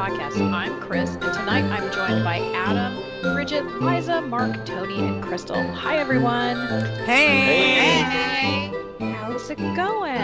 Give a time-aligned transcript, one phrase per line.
[0.00, 0.40] podcast.
[0.54, 3.02] I'm Chris, and tonight I'm joined by Adam,
[3.34, 5.62] Bridget, Liza, Mark, Tony, and Crystal.
[5.74, 6.56] Hi, everyone.
[7.04, 8.00] Hey.
[8.00, 8.72] Hey.
[9.12, 10.16] How's it going?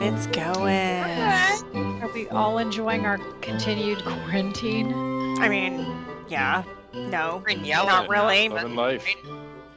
[0.00, 1.02] It's going.
[2.00, 4.92] Are we all enjoying our continued quarantine?
[5.40, 5.84] I mean,
[6.28, 6.62] yeah.
[6.94, 7.42] No.
[7.44, 7.88] Freaking yelling.
[7.88, 8.48] Not really.
[8.50, 9.04] but- Loving life.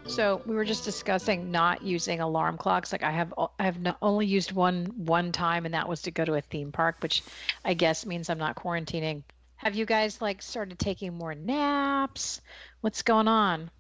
[0.08, 2.92] So we were just discussing not using alarm clocks.
[2.92, 6.12] Like I have, I have no, only used one one time, and that was to
[6.12, 7.24] go to a theme park, which
[7.64, 9.24] I guess means I'm not quarantining.
[9.56, 12.42] Have you guys like started taking more naps?
[12.82, 13.72] What's going on?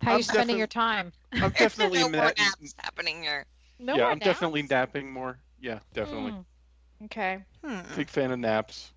[0.00, 1.12] How are I'm you spending defi- your time?
[1.32, 3.44] I'm definitely no more naps happening here.
[3.80, 5.38] No yeah, more I'm definitely napping more.
[5.60, 6.32] Yeah, definitely.
[6.32, 6.44] Mm.
[7.06, 7.38] Okay.
[7.64, 7.80] Hmm.
[7.96, 8.92] Big fan of naps.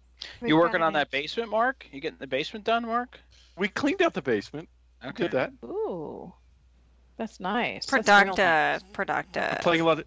[0.46, 1.10] You working on that?
[1.10, 1.88] that basement, Mark?
[1.92, 3.20] You getting the basement done, Mark?
[3.58, 4.70] We cleaned out the basement.
[5.04, 5.24] Okay.
[5.24, 5.52] Did that.
[5.66, 6.34] Ooh,
[7.18, 7.86] that's nice.
[7.86, 8.36] That's real nice.
[8.36, 8.94] Productive.
[8.94, 9.62] Productive.
[9.62, 10.06] Playing a lot of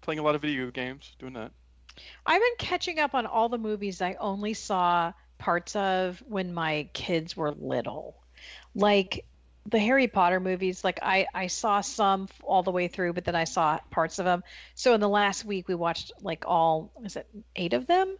[0.00, 1.14] playing a lot of video games.
[1.18, 1.52] Doing that.
[2.24, 6.88] I've been catching up on all the movies I only saw parts of when my
[6.92, 8.16] kids were little.
[8.74, 9.26] Like
[9.66, 13.34] the Harry Potter movies, like I, I saw some all the way through, but then
[13.34, 14.42] I saw parts of them.
[14.74, 18.16] So in the last week, we watched like all, is it eight of them?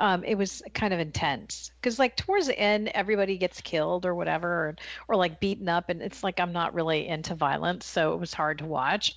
[0.00, 4.14] Um, it was kind of intense because like towards the end, everybody gets killed or
[4.14, 4.76] whatever, or,
[5.08, 8.32] or like beaten up, and it's like I'm not really into violence, so it was
[8.32, 9.14] hard to watch.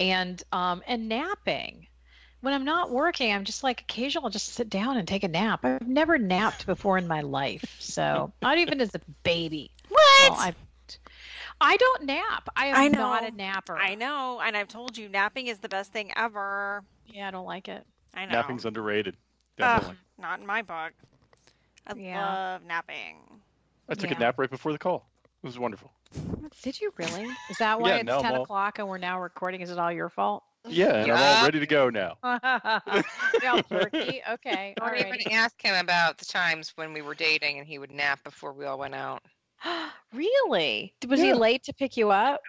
[0.00, 1.86] And um, and napping
[2.42, 5.28] when I'm not working, I'm just like occasionally I'll just sit down and take a
[5.28, 5.64] nap.
[5.64, 9.70] I've never napped before in my life, so not even as a baby.
[9.88, 10.30] What?
[10.30, 10.54] Well, I
[11.60, 12.48] I don't nap.
[12.56, 13.76] I am I not a napper.
[13.76, 16.82] I know, and I've told you, napping is the best thing ever.
[17.06, 17.86] Yeah, I don't like it.
[18.14, 18.32] I know.
[18.32, 19.16] Napping's underrated.
[19.60, 19.96] Ugh, Definitely.
[20.18, 20.92] not in my book.
[21.86, 22.24] I Yeah.
[22.24, 23.18] love napping.
[23.88, 24.16] I took yeah.
[24.16, 25.06] a nap right before the call.
[25.42, 25.92] It was wonderful.
[26.62, 27.28] Did you really?
[27.50, 29.60] Is that why Yeah, it's no, ten all- o'clock and we're now recording?
[29.60, 30.44] Is it all your fault?
[30.68, 32.16] Yeah, and I'm all ready to go now.
[33.42, 34.22] yeah, jerky.
[34.30, 35.06] Okay, all Don't right.
[35.06, 38.52] even ask him about the times when we were dating and he would nap before
[38.52, 39.22] we all went out.
[40.14, 40.94] really?
[41.08, 42.40] Was he late to pick you up?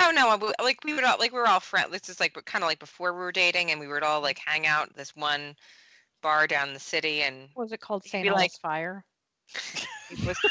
[0.00, 1.90] Oh no, I w- like we would all like we were all friends.
[1.90, 4.38] This is like kind of like before we were dating, and we would all like
[4.44, 5.56] hang out this one
[6.22, 8.04] bar down the city, and What was it called?
[8.04, 8.22] St.
[8.24, 9.04] be like- Fire.
[10.10, 10.36] it was.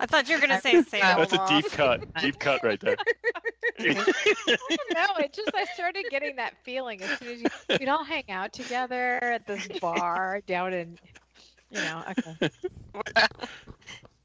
[0.00, 2.14] I thought you were gonna say say That's That's a deep cut.
[2.20, 2.96] Deep cut right there.
[3.78, 3.94] no,
[5.18, 7.46] it just I started getting that feeling as soon as you,
[7.78, 10.98] we'd all hang out together at this bar down in,
[11.70, 12.50] you know, okay.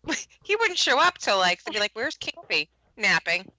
[0.44, 2.70] he wouldn't show up till like they'd be like, "Where's Kingsby
[3.02, 3.52] napping?"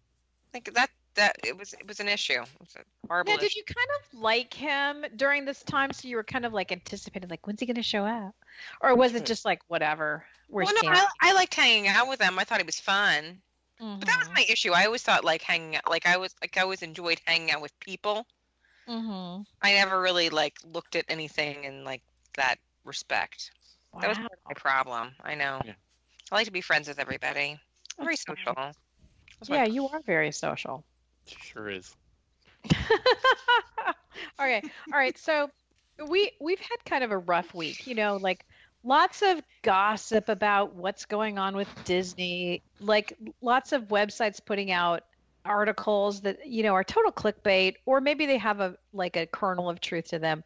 [0.54, 2.41] Like that that it was it was an issue.
[2.42, 3.58] It was a horrible Now, did issue.
[3.58, 5.92] you kind of like him during this time?
[5.92, 8.34] So you were kind of like anticipating, like, when's he going to show up?
[8.81, 10.25] Or was it just like, whatever?
[10.48, 12.38] Where's Well, no, I, I liked hanging out with him.
[12.38, 13.41] I thought he was fun.
[13.78, 14.70] But that was my issue.
[14.72, 17.60] I always thought like hanging out, like I was like I always enjoyed hanging out
[17.60, 18.26] with people.
[18.88, 19.42] mm-hmm.
[19.60, 22.02] I never really like looked at anything in like
[22.36, 23.50] that respect.
[23.92, 24.00] Wow.
[24.00, 24.22] That was Wow.
[24.28, 25.14] part of my problem.
[25.25, 25.60] I know.
[25.64, 25.72] Yeah.
[26.31, 27.58] I like to be friends with everybody.
[27.98, 28.36] Very That's fine.
[28.36, 28.72] social.
[29.48, 30.84] That's Yeah, you are very social.
[31.26, 31.94] Sure is.
[34.41, 34.62] okay.
[34.92, 35.16] All right.
[35.19, 35.50] So
[36.08, 38.44] we we've had kind of a rough week, you know, like
[38.84, 45.04] lots of gossip about what's going on with Disney, like lots of websites putting out
[45.44, 49.69] articles that, you know, are total clickbait or maybe they have a like a kernel
[49.69, 50.44] of truth to them.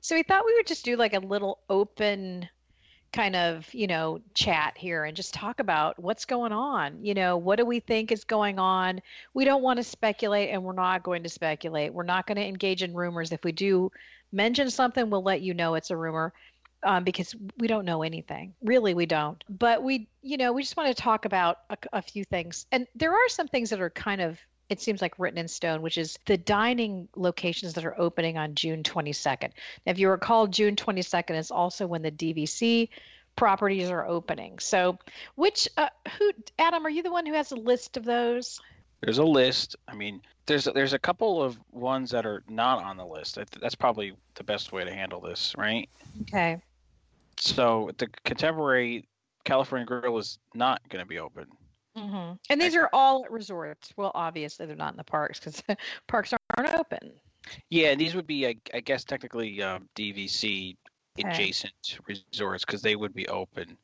[0.00, 2.48] So we thought we would just do like a little open
[3.12, 7.04] kind of, you know, chat here and just talk about what's going on.
[7.04, 9.00] You know, what do we think is going on?
[9.34, 11.92] we don't want to speculate and we're not going to speculate.
[11.92, 13.32] We're not going to engage in rumors.
[13.32, 13.90] If we do
[14.32, 16.32] mention something, we'll let you know it's a rumor
[16.82, 18.54] um, because we don't know anything.
[18.62, 19.42] Really, we don't.
[19.48, 22.66] But we, you know, we just want to talk about a, a few things.
[22.72, 24.38] And there are some things that are kind of,
[24.72, 28.54] it seems like written in stone, which is the dining locations that are opening on
[28.54, 29.50] June 22nd.
[29.84, 32.88] Now, if you recall, June 22nd is also when the DVC
[33.36, 34.58] properties are opening.
[34.58, 34.98] So,
[35.34, 35.88] which, uh,
[36.18, 38.60] who, Adam, are you the one who has a list of those?
[39.02, 39.76] There's a list.
[39.88, 43.38] I mean, there's there's a couple of ones that are not on the list.
[43.60, 45.88] That's probably the best way to handle this, right?
[46.22, 46.62] Okay.
[47.36, 49.06] So the Contemporary
[49.44, 51.46] California Grill is not going to be open.
[51.96, 53.92] Hmm And these are all at resorts.
[53.96, 55.62] Well, obviously they're not in the parks because
[56.08, 57.12] parks aren't open.
[57.70, 60.76] Yeah, these would be, I, I guess, technically um, DVC
[61.18, 61.28] Okay.
[61.28, 63.76] adjacent resorts because they would be open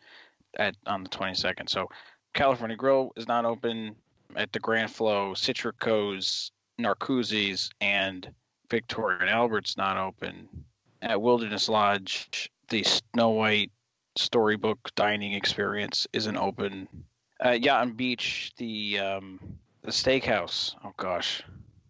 [0.59, 1.69] at on the 22nd.
[1.69, 1.89] So
[2.33, 3.95] California Grill is not open
[4.37, 8.33] at the Grand Flow, Citrico's, Narcoossee's, and
[8.71, 10.49] Victoria and Albert's not open.
[11.03, 13.71] At Wilderness Lodge, the Snow White
[14.17, 16.89] Storybook Dining Experience isn't open.
[17.41, 20.75] At Yacht Beach, the um, the steakhouse.
[20.85, 21.43] Oh gosh,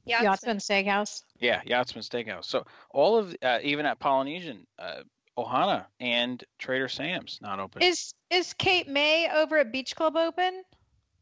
[0.05, 1.23] Yachtsman Steakhouse.
[1.39, 2.45] Yeah, Yachtsman Steakhouse.
[2.45, 5.03] So all of uh, even at Polynesian, uh,
[5.39, 7.83] Ohana and Trader Sam's not open.
[7.83, 10.65] Is is Cape May over at Beach Club open?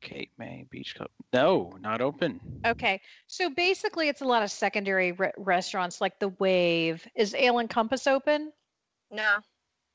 [0.00, 1.10] Cape May Beach Club.
[1.32, 2.40] No, not open.
[2.66, 7.06] Okay, so basically, it's a lot of secondary re- restaurants like the Wave.
[7.14, 8.52] Is Ale and Compass open?
[9.10, 9.36] No.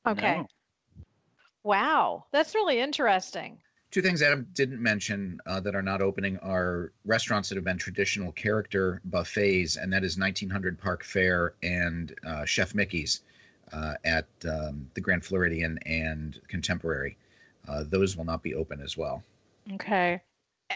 [0.08, 0.38] Okay.
[0.38, 0.48] No.
[1.64, 3.60] Wow, that's really interesting.
[3.92, 7.78] Two things Adam didn't mention uh, that are not opening are restaurants that have been
[7.78, 13.22] traditional character buffets, and that is 1900 Park Fare and uh, Chef Mickey's
[13.74, 17.18] uh, at um, the Grand Floridian and Contemporary.
[17.68, 19.24] Uh, those will not be open as well.
[19.74, 20.22] Okay.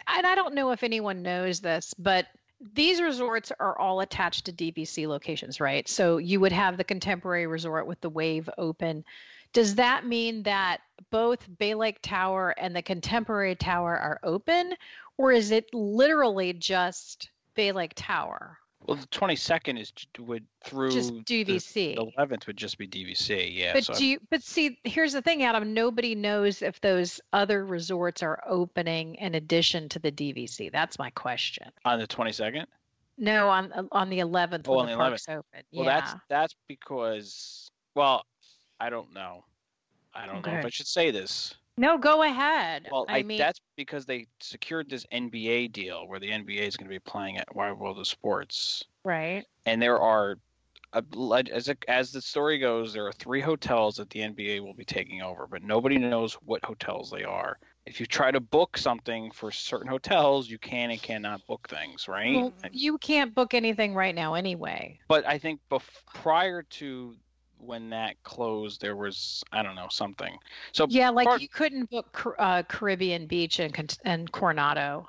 [0.07, 2.27] And I don't know if anyone knows this, but
[2.73, 5.87] these resorts are all attached to DVC locations, right?
[5.87, 9.05] So you would have the Contemporary Resort with the Wave open.
[9.55, 10.81] Does that mean that
[11.11, 14.73] both Bay Lake Tower and the Contemporary Tower are open,
[15.17, 18.57] or is it literally just Bay Lake Tower?
[18.85, 21.95] Well, the 22nd is would through Just the- DVC.
[21.95, 23.49] The 11th would just be DVC.
[23.55, 23.71] Yeah.
[23.71, 25.73] But so do you, but see, here's the thing, Adam.
[25.73, 30.69] Nobody knows if those other resorts are opening in addition to the DVC.
[30.69, 31.71] That's my question.
[31.85, 32.65] on the 22nd.
[33.17, 35.63] No, on on the 11th Oh, on the the park's open.
[35.71, 36.01] Well, yeah.
[36.01, 38.25] that's that's because well,
[38.79, 39.43] I don't know.
[40.13, 41.55] I don't know if I should say this.
[41.77, 42.87] No, go ahead.
[42.89, 46.77] Well, I, I, mean, that's because they secured this NBA deal where the NBA is
[46.77, 49.43] going to be playing at Wide World of Sports, right.
[49.65, 50.37] and there are,
[50.93, 51.03] a,
[51.51, 54.85] as it, as the story goes, there are three hotels that the NBA will be
[54.85, 57.59] taking over, but nobody knows what hotels they are.
[57.85, 62.07] If you try to book something for certain hotels, you can and cannot book things,
[62.07, 62.35] right?
[62.35, 64.97] Well, you can't book anything right now anyway.
[65.09, 65.83] but I think bef-
[66.13, 67.15] prior to
[67.59, 70.37] when that closed, there was I don't know something.
[70.71, 75.07] So Yeah, like part- you couldn't book uh, Caribbean Beach and and Coronado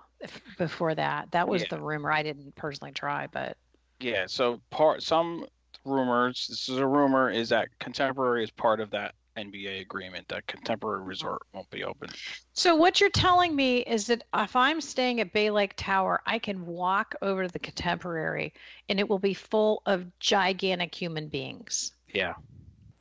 [0.58, 1.30] before that.
[1.32, 1.68] That was Yeah.
[1.70, 2.10] the rumor.
[2.10, 3.56] I didn't personally try, but
[4.00, 5.46] Yeah, so part some
[5.84, 10.46] rumors, this is a rumor, is that Contemporary is part of that NBA agreement that
[10.46, 12.08] Contemporary Resort won't be open.
[12.54, 16.38] So what you're telling me is that if I'm staying at Bay Lake Tower, I
[16.38, 18.54] can walk over to the Contemporary
[18.88, 21.92] and it will be full of gigantic human beings.
[22.16, 22.34] Yeah.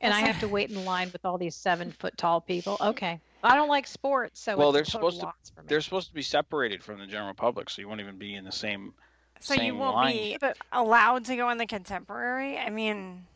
[0.02, 2.76] And I have to wait in line with all these seven foot tall people.
[2.80, 3.18] Okay.
[3.42, 5.66] I don't like sports, so Well, they're supposed to- loss for me.
[5.68, 8.44] They're supposed to be separated from the general public, so you won't even be in
[8.44, 8.92] the same
[9.40, 10.14] So you won't line.
[10.14, 10.38] be
[10.72, 12.58] allowed to go in the contemporary?
[12.58, 13.26] I mean,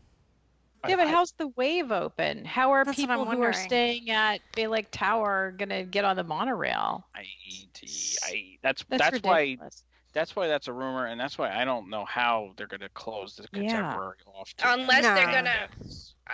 [0.88, 2.44] Yeah, but I- how's the wave open?
[2.44, 7.06] How are people who are staying at Bay Lake Tower gonna get on the monorail?
[7.14, 9.84] I, I that's That's, that's, why ridiculous.
[10.12, 12.88] That's why that's a rumor, and that's why I don't know how they're going to
[12.90, 13.60] close the Yeah.
[13.60, 14.54] Contemporary off.
[14.56, 15.68] To Unless they're gonna,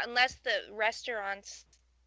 [0.04, 1.64] unless the restaurants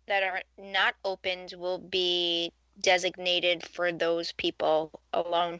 [0.08, 5.60] that are not opened will be designated for those people alone.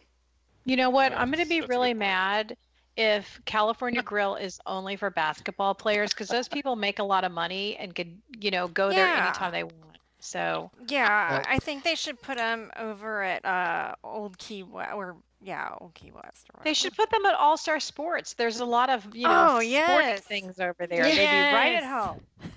[0.66, 1.12] You know what?
[1.12, 2.58] Yeah, I'm going to be that's a good really mad
[2.96, 7.32] if California Grill is only for basketball players because those people make a lot of
[7.32, 9.89] money and could, you know, go there anytime they want.
[10.20, 14.94] So, yeah, Well- I think they should put them over at uh, Old Key West,
[14.94, 16.48] or yeah, Old Key West.
[16.54, 18.34] Or they should put them at All Star Sports.
[18.34, 20.20] There's a lot of, you know, Oh, sporting yes.
[20.22, 21.04] things over there.
[21.04, 22.22] They'd be right at home.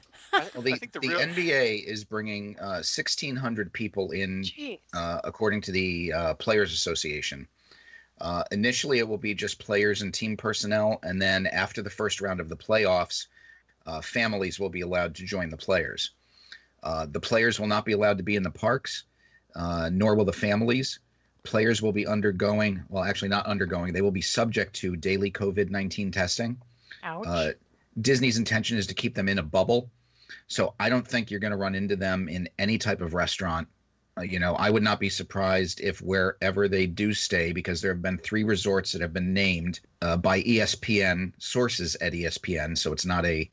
[0.55, 4.47] Well, the, the, the real, NBA is bringing uh, 1,600 people in
[4.95, 7.47] uh, according to the uh, Players Association.
[8.19, 12.23] Uh, initially, it will be just players and team personnel, and then after the first
[12.23, 13.27] round of the playoffs,
[13.85, 16.13] uh, families will be allowed to join the players.
[16.83, 19.05] Uh, the players will not be allowed to be in the parks,
[19.55, 20.99] uh, nor will the families.
[21.45, 25.71] Players will be undergoing, well, actually, not undergoing, they will be subject to daily COVID
[25.71, 26.59] 19 testing.
[27.03, 27.27] Ouch.
[27.27, 27.49] Uh,
[28.01, 29.91] Disney's intention is to keep them in a bubble.
[30.47, 33.69] So I don't think you're going to run into them in any type of restaurant.
[34.17, 37.93] Uh, you know, I would not be surprised if wherever they do stay, because there
[37.93, 42.77] have been three resorts that have been named uh, by ESPN sources at ESPN.
[42.77, 43.51] So it's not a,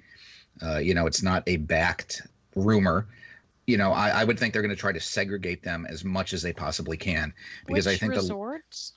[0.61, 2.21] uh, you know, it's not a backed
[2.55, 3.07] rumor.
[3.69, 6.33] You know, I, I would think they're going to try to segregate them as much
[6.33, 7.33] as they possibly can,
[7.67, 8.93] because Which I think the resorts?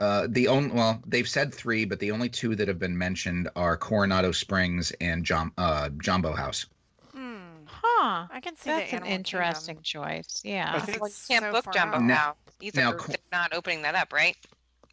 [0.00, 3.48] uh, the only well, they've said three, but the only two that have been mentioned
[3.54, 6.66] are Coronado Springs and Jom, uh, Jambo House.
[7.12, 7.36] Hmm.
[7.66, 8.26] Huh.
[8.32, 9.84] I can see That's the an interesting Kingdom.
[9.84, 10.42] choice.
[10.44, 10.72] Yeah.
[10.74, 12.02] I think- Well, you It's can't so book Jambo out.
[12.02, 12.80] Now- House either.
[12.80, 14.36] now They're not opening that up, right?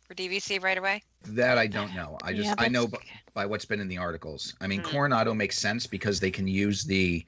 [0.08, 1.01] For DVC right away.
[1.29, 2.20] That I don't know.
[2.22, 4.53] I just Yeah, I know that's- b- by what's been in the articles.
[4.62, 4.91] I mean, Hmm.
[4.91, 7.25] Coronado makes sense because they can use the,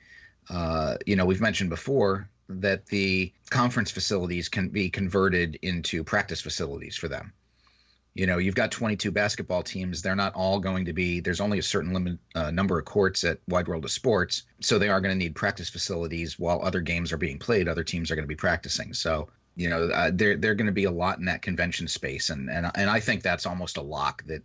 [0.49, 6.41] uh, you know, we've mentioned before that the conference facilities can be converted into practice
[6.41, 7.33] facilities for them.
[8.13, 10.01] You know, you've got 22 basketball teams.
[10.01, 11.19] They're not all going to be.
[11.19, 14.79] There's only a certain limit uh, number of courts at Wide World of Sports, so
[14.79, 17.67] they are going to need practice facilities while other games are being played.
[17.67, 18.93] Other teams are going to be practicing.
[18.93, 22.31] So you know, uh, they're they're going to be a lot in that convention space,
[22.31, 24.41] and and and I think that's almost a lock that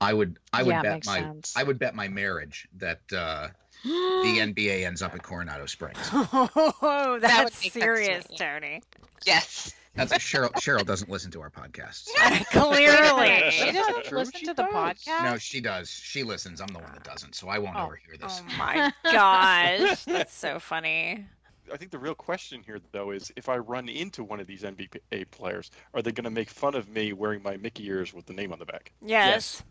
[0.00, 1.54] I would I would Yeah, bet my sense.
[1.56, 3.48] I would bet my marriage that uh,
[3.84, 3.88] the
[4.54, 5.98] NBA ends up at Coronado Springs.
[6.12, 8.26] Oh, that's would make sense to serious.
[8.36, 8.82] Tony.
[9.26, 9.74] Yes.
[9.94, 10.50] That's Cheryl.
[10.54, 12.08] Cheryl doesn't listen to our podcasts.
[12.50, 13.50] Clearly.
[13.50, 15.22] She doesn't True, listen she to the podcast.
[15.22, 15.90] No, she does.
[15.90, 16.60] She listens.
[16.60, 17.84] I'm the one that doesn't, so I won't Oh.
[17.86, 18.42] overhear this.
[18.42, 21.26] Oh my gosh, that's so funny.
[21.72, 24.62] I think the real question here, though, is if I run into one of these
[24.62, 28.26] NBA players, are they going to make fun of me wearing my Mickey ears with
[28.26, 28.92] the name on the back?
[29.00, 29.62] Yes.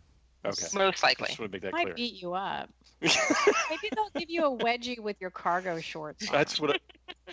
[0.44, 0.66] Okay.
[0.74, 1.26] Most I likely.
[1.28, 1.94] just want to make that might clear.
[1.94, 2.68] beat you up.
[3.00, 6.28] Maybe they'll give you a wedgie with your cargo shorts.
[6.28, 6.32] on.
[6.36, 6.70] That's what.
[6.72, 7.32] I,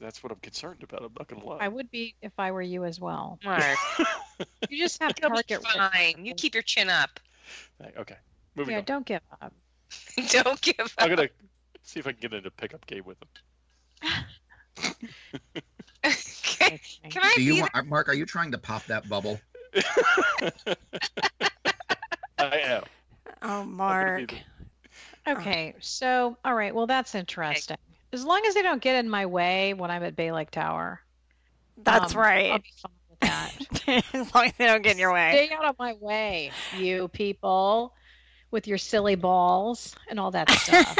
[0.00, 1.02] that's what I'm concerned about.
[1.02, 1.58] I'm not going to lie.
[1.60, 3.38] I would be if I were you as well.
[3.44, 3.62] Mark,
[4.70, 5.62] You just have you'll be target.
[5.64, 6.24] fine.
[6.24, 7.20] You keep your chin up.
[7.98, 8.16] okay.
[8.56, 8.84] Moving Yeah, on.
[8.84, 9.52] don't give up.
[10.30, 10.90] Don't give up.
[10.98, 11.28] I'm gonna
[11.82, 13.28] see if I can get into a pickup game with them.
[16.04, 16.80] Okay.
[17.10, 18.08] Can I Do you want, Mark?
[18.08, 19.38] Are you trying to pop that bubble?
[23.72, 24.34] Mark.
[25.26, 27.76] Okay, so all right, well that's interesting.
[28.12, 31.00] As long as they don't get in my way when I'm at Bay Lake Tower,
[31.82, 32.62] That's um, I'll right.
[32.62, 34.14] be fine with that.
[34.14, 35.46] as long as they don't get in your way.
[35.46, 37.94] Stay out of my way, you people,
[38.50, 40.98] with your silly balls and all that stuff.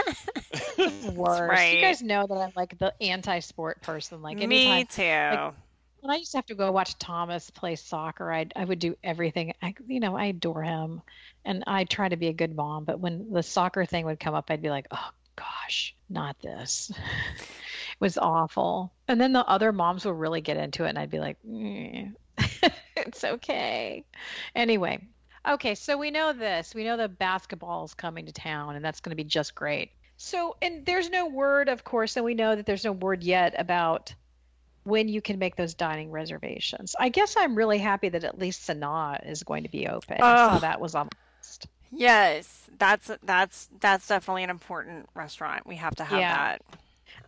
[1.15, 1.41] Worse.
[1.41, 1.75] right.
[1.77, 4.23] You guys know that I'm like the anti-sport person.
[4.23, 5.55] Like anytime, Me too.
[6.03, 8.97] When I used to have to go watch Thomas play soccer, I I would do
[9.05, 9.55] everything.
[9.63, 11.01] I you know I adore him,
[11.45, 12.85] and I try to be a good mom.
[12.85, 16.91] But when the soccer thing would come up, I'd be like, oh gosh, not this.
[17.39, 18.93] it was awful.
[19.07, 22.15] And then the other moms would really get into it, and I'd be like, "Mm,
[22.97, 24.05] it's okay.
[24.57, 25.07] Anyway,
[25.49, 26.75] okay, so we know this.
[26.75, 29.93] We know the basketball is coming to town, and that's going to be just great.
[30.17, 33.55] So, and there's no word, of course, and we know that there's no word yet
[33.57, 34.15] about
[34.85, 36.95] when you can make those dining reservations.
[36.99, 40.17] I guess I'm really happy that at least Sanaa is going to be open.
[40.21, 40.61] I saw Oh.
[40.61, 41.67] that was on my list.
[41.91, 45.67] Yes, that's that's that's definitely an important restaurant.
[45.67, 46.35] We have to have Yeah.
[46.37, 46.63] that.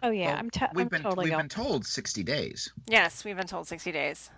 [0.02, 1.42] Oh yeah, Well, I'm, t- We've I'm been totally we've going.
[1.44, 4.30] been told 60 days, Yes, we've been told 60 days.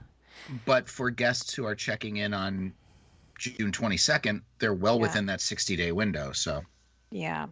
[0.65, 2.73] but for guests who are checking in on
[3.39, 5.03] June 22nd, they're well Yeah.
[5.03, 6.33] within that 60 day window.
[6.33, 6.63] So
[7.11, 7.47] Yeah,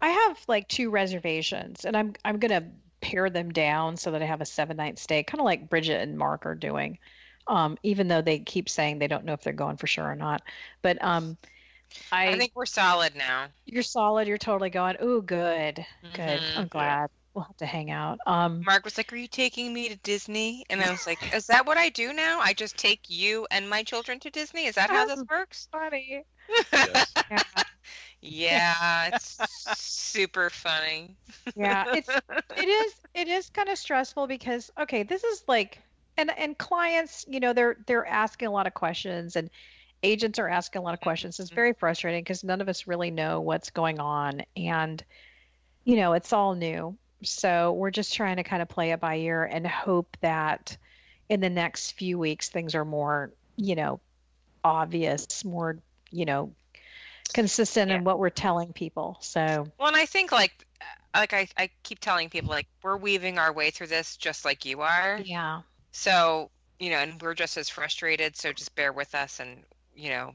[0.00, 2.70] I have like two reservations, and I'm I'm gonna
[3.00, 6.00] pare them down so that I have a seven night stay, kind of like Bridget
[6.00, 6.98] and Mark are doing.
[7.46, 10.14] Um, even though they keep saying they don't know if they're going for sure or
[10.14, 10.42] not,
[10.82, 11.36] but um,
[12.12, 13.48] I, I think we're solid now.
[13.66, 14.28] you're solid.
[14.28, 14.96] You're totally going.
[15.02, 16.40] Ooh, good, good.
[16.40, 16.56] Mhm.
[16.58, 17.10] I'm glad.
[17.34, 18.18] We'll have to hang out.
[18.26, 21.46] Um, Mark was like, "Are you taking me to Disney?" And I was like, "Is
[21.46, 22.40] that what I do now?
[22.40, 24.66] I just take you and my children to Disney?
[24.66, 26.24] Is that how this works?" funny.
[26.72, 27.14] Yes.
[27.30, 27.42] Yeah.
[28.22, 29.38] Yeah, it's
[29.76, 31.16] super funny.
[31.56, 35.78] yeah it's it is it is kind of stressful because okay this is like
[36.16, 39.50] and and clients you know they're they're asking a lot of questions and
[40.02, 41.38] agents are asking a lot of questions.
[41.38, 41.56] It's mm-hmm.
[41.56, 45.02] very frustrating because none of us really know what's going on and
[45.84, 46.96] you know it's all new.
[47.22, 50.76] So we're just trying to kind of play it by ear and hope that
[51.28, 54.00] in the next few weeks things are more you know
[54.64, 55.78] obvious more
[56.10, 56.52] you know
[57.30, 60.66] consistent in what we're telling people so Well, and I think like
[61.14, 64.64] like I, I keep telling people like we're weaving our way through this just like
[64.64, 65.26] you are.
[65.26, 69.64] yeah So, you know, and we're just as frustrated, so just bear with us and,
[69.94, 70.34] you know,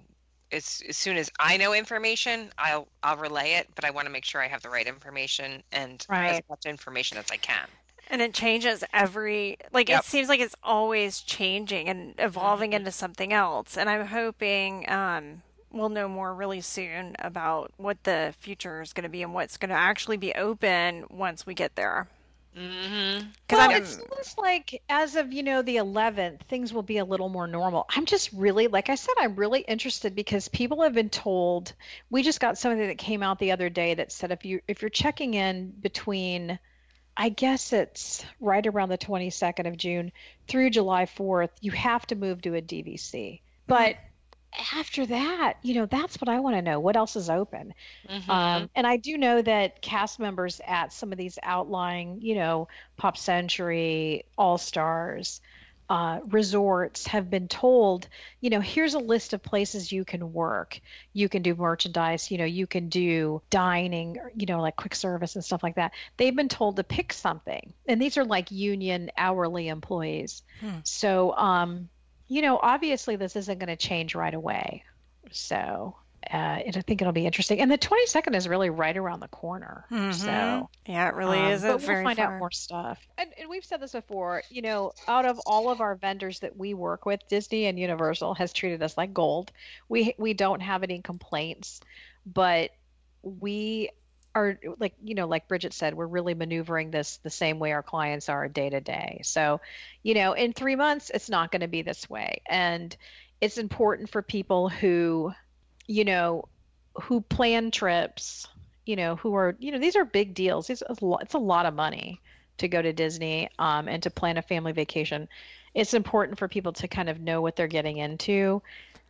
[0.52, 4.12] as, as soon as I know information, I'll I'll relay it, but I want to
[4.12, 6.46] make sure I have the right information and as Right.
[6.50, 7.70] much information as I can.
[8.08, 10.04] And it changes every like Yep.
[10.04, 12.74] it seems like it's always changing and evolving Mhm.
[12.74, 13.78] into something else.
[13.78, 15.44] And I'm hoping um
[15.76, 19.58] we'll know more really soon about what the future is going to be and what's
[19.58, 22.08] going to actually be open once we get there.
[22.58, 23.28] Mm-hmm.
[23.46, 27.00] Because well, I'm it seems like as of you know the 11th, things will be
[27.00, 27.86] a little more normal.
[27.90, 31.74] I'm just really, like I said, I'm really interested because people have been told.
[32.10, 34.82] We just got something that came out the other day that said if you if
[34.82, 36.58] you're checking in between,
[37.18, 40.14] I guess it's right around the 22nd of June
[40.48, 43.42] through July 4th, you have to move to a DVC.
[43.68, 43.98] But
[44.74, 46.80] after that, you know, that's what I want to know.
[46.80, 47.74] What else is open?
[48.10, 48.32] Mm-hmm.
[48.32, 52.68] Um, and I do know that cast members at some of these outlying, you know,
[52.98, 55.42] Pop Century, All Stars,
[55.88, 58.08] uh, resorts have been told,
[58.42, 60.80] you know, here's a list of places you can work.
[61.14, 65.36] You can do merchandise, you know, you can do dining, you know, like quick service
[65.36, 65.92] and stuff like that.
[66.18, 67.74] They've been told to pick something.
[67.88, 70.42] And these are like union hourly employees.
[70.60, 70.80] Hmm.
[70.84, 71.90] So, um,
[72.28, 74.84] you know, obviously this isn't going to change right away.
[75.32, 75.96] So,
[76.32, 77.60] uh, and I think it'll be interesting.
[77.60, 79.86] And the 22nd is really right around the corner.
[79.92, 80.14] Mhm.
[80.14, 82.34] So Yeah, it really um, isn't but we'll find far.
[82.34, 83.00] out more stuff.
[83.18, 84.42] And, and we've said this before.
[84.50, 88.34] You know, out of all of our vendors that we work with, Disney and Universal
[88.36, 89.52] has treated us like gold.
[89.88, 91.82] We we don't have any complaints,
[92.26, 92.72] but
[93.22, 93.90] we
[94.36, 97.82] are like you know like bridget said we're really maneuvering this the same way our
[97.82, 99.22] clients are day to day.
[99.24, 99.62] So
[100.04, 102.42] you know in three months it's not going to be this way.
[102.48, 102.96] And
[103.40, 105.34] it's important for people who
[105.88, 106.44] you know
[107.04, 108.48] who plan trips
[108.86, 110.70] you know who are you know these are big deals.
[110.70, 112.22] It's a lot, it's a lot of money
[112.58, 115.30] to go to disney um, and to plan a family vacation.
[115.74, 118.62] It's important for people to kind of know what they're getting into.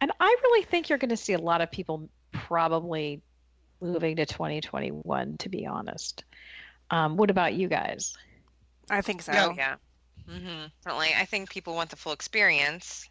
[0.02, 3.22] And i really think you're going to see a lot of people probably
[3.86, 6.24] moving to 2021 to be honest
[6.92, 8.16] um, what about you guys
[8.90, 9.32] I think so.
[9.36, 9.76] Oh yeah.
[10.30, 10.66] Mm-hmm.
[10.84, 13.10] Certainly, I think people want the full experience.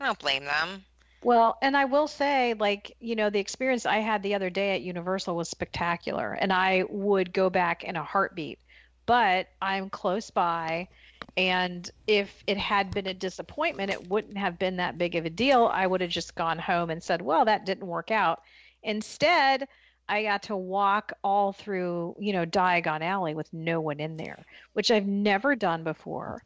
[0.00, 0.84] I don't blame them.
[1.22, 4.74] Well, and I will say, like, you know, the experience I had the other day
[4.74, 8.58] at Universal was spectacular, and I would go back in a heartbeat.
[9.06, 10.88] But I'm close by,
[11.36, 15.30] and if it had been a disappointment, it wouldn't have been that big of a
[15.30, 15.70] deal.
[15.72, 18.42] I would have just gone home and said, well, that didn't work out.
[18.82, 19.66] Instead,
[20.08, 24.44] I got to walk all through, you know, Diagon Alley with no one in there,
[24.74, 26.42] which I've never done before.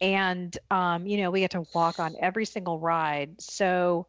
[0.00, 3.40] And, um, you know, we get to walk on every single ride.
[3.40, 4.06] So,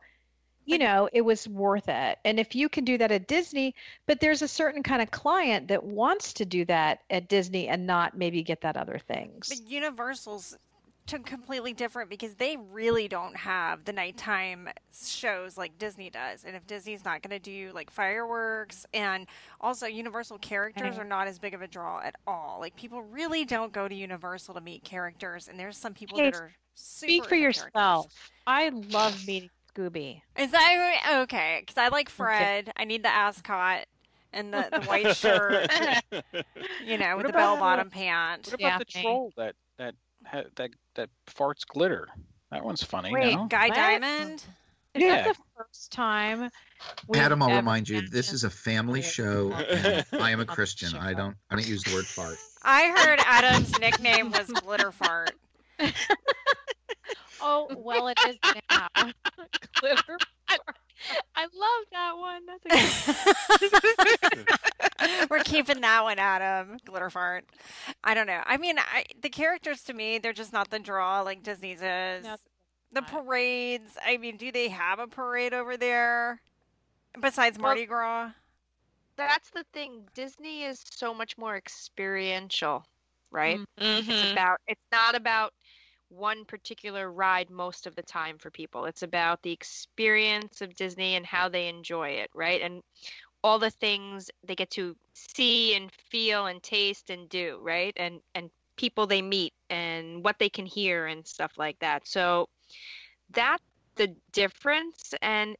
[0.66, 2.18] you know, it was worth it.
[2.24, 3.76] And if you can do that at Disney,
[4.08, 7.86] but there's a certain kind of client that wants to do that at Disney and
[7.86, 9.50] not maybe get that other things.
[9.50, 10.58] But Universal's
[11.08, 14.70] to completely different because they really don't have the nighttime
[15.06, 16.44] shows like Disney does.
[16.46, 19.28] And if Disney's not going to do like fireworks and
[19.60, 21.00] also Universal characters Right.
[21.00, 22.58] are not as big of a draw at all.
[22.62, 26.32] Like people really don't go to Universal to meet characters and there's some people Hey,
[26.32, 27.74] that are super Speak for yourself.
[27.76, 28.32] characters.
[28.48, 30.22] I love meeting Scooby.
[30.38, 31.64] Is that okay?
[31.68, 32.72] Cuz I like Fred.
[32.78, 33.86] I need the ascot
[34.32, 35.70] and the, the white shirt,
[36.86, 38.50] you know, with What the bell uh, bottom pants.
[38.52, 39.02] What about the Daphne.
[39.02, 39.96] troll that that
[40.26, 42.08] ha- that that farts glitter?
[42.52, 43.12] That one's funny.
[43.12, 43.46] Wait, no?
[43.48, 43.76] Guy What?
[43.76, 44.44] Diamond?
[44.94, 45.24] Is Yeah.
[45.24, 46.52] that the first time?
[47.16, 49.52] Adam, I'll remind you, this is a family show.
[49.52, 50.96] And I am a Christian.
[50.96, 51.36] I don't.
[51.50, 52.38] I don't use the word fart.
[52.62, 55.32] I heard Adam's nickname was Glitter Fart.
[57.44, 58.38] Oh, well, it is
[58.72, 58.88] now.
[59.80, 60.18] Glitter.
[60.48, 60.62] fart.
[61.36, 62.46] I love that one.
[62.46, 63.70] That's a
[64.30, 64.50] good
[65.10, 65.28] one.
[65.30, 66.78] We're keeping that one, Adam.
[66.86, 67.46] Glitter fart.
[68.04, 68.42] I don't know.
[68.46, 72.24] I mean, I, the characters to me, they're just not the draw like Disney's is.
[72.24, 72.36] No,
[72.94, 73.08] the not.
[73.12, 73.98] parades.
[74.06, 76.40] I mean, do they have a parade over there
[77.22, 78.32] besides Well- Mardi Gras?
[79.18, 80.04] That's the thing.
[80.16, 82.84] Disney is so much more experiential,
[83.32, 83.60] right?
[83.78, 84.32] It's Mm-hmm.
[84.32, 85.54] about it's not about
[86.16, 88.86] one particular ride most of the time for people.
[88.86, 92.62] It's about the experience of Disney and how they enjoy it, right?
[92.62, 92.82] And
[93.44, 97.94] all the things they get to see and feel and taste and do, right?
[97.98, 102.08] And and people they meet and what they can hear and stuff like that.
[102.08, 102.50] So
[103.32, 103.64] that's
[103.96, 105.56] the difference and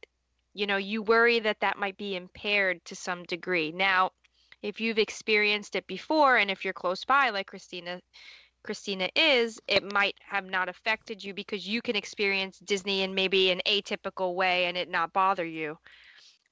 [0.56, 3.72] you know, you worry that that might be impaired to some degree.
[3.72, 4.12] Now,
[4.62, 8.00] if you've experienced it before and if you're close by like Christina
[8.64, 13.50] Christina is, it might have not affected you because you can experience Disney in maybe
[13.50, 15.78] an atypical way and it not bother you.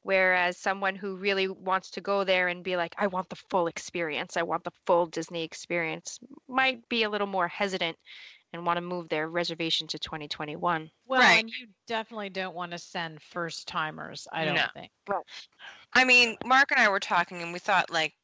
[0.02, 3.66] Whereas someone who really wants to go there and be like, I want the full
[3.68, 7.96] experience, I want the full Disney experience, might be a little more hesitant
[8.52, 10.90] and want to move their reservation to 2021.
[11.06, 11.40] Well, Right.
[11.40, 14.66] and you definitely don't want to send first timers, I don't No.
[14.74, 14.90] think.
[15.94, 18.14] I mean, Mark and I were talking, and we thought like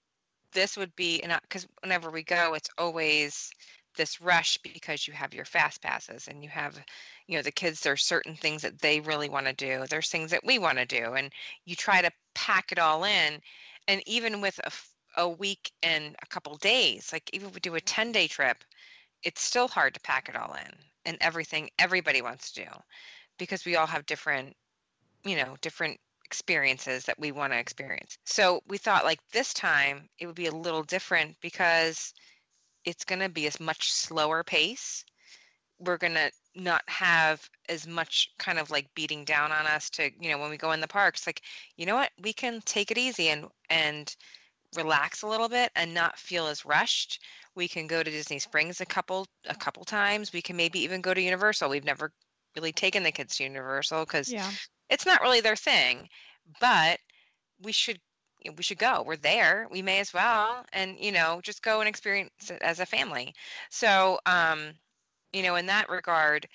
[0.53, 3.51] this would be, and because whenever we go, it's always
[3.97, 6.79] this rush because you have your fast passes and you have,
[7.27, 7.81] you know, the kids.
[7.81, 9.85] There's certain things that they really want to do.
[9.89, 11.33] There's things that we want to do, and
[11.65, 13.41] you try to pack it all in.
[13.89, 17.75] And even with a, a week and a couple days, like even if we do
[17.75, 18.65] a 10 day trip,
[19.23, 20.73] it's still hard to pack it all in
[21.05, 22.71] and everything everybody wants to do
[23.39, 24.55] because we all have different,
[25.25, 25.99] you know, different
[26.29, 28.19] experiences that we want to experience.
[28.27, 32.13] So we thought like this time it would be a little different because
[32.85, 35.05] it's going to be a much slower pace.
[35.79, 40.11] We're going to not have as much kind of like beating down on us to,
[40.21, 41.41] you know, when we go in the parks like,
[41.77, 44.15] you know what, we can take it easy and and
[44.77, 47.23] relax a little bit and not feel as rushed.
[47.55, 50.33] We can go to Disney Springs a couple a couple times.
[50.33, 51.71] We can maybe even go to Universal.
[51.71, 52.13] We've never
[52.57, 54.51] really taken the kids to Universal cuz Yeah.
[54.91, 56.09] It's not really their thing,
[56.61, 57.01] but
[57.63, 58.01] we should
[58.57, 59.03] we should go.
[59.03, 59.67] We're there.
[59.71, 63.35] We may as well, and you know, just go and experience it as a family.
[63.71, 64.73] So, um,
[65.33, 66.49] you know, in that regard,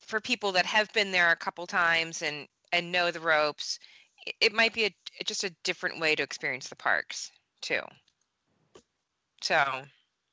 [0.00, 3.78] for people that have been there a couple times and and know the ropes,
[4.26, 7.82] i- it might be a, just a different way to experience the parks too.
[9.42, 9.86] So,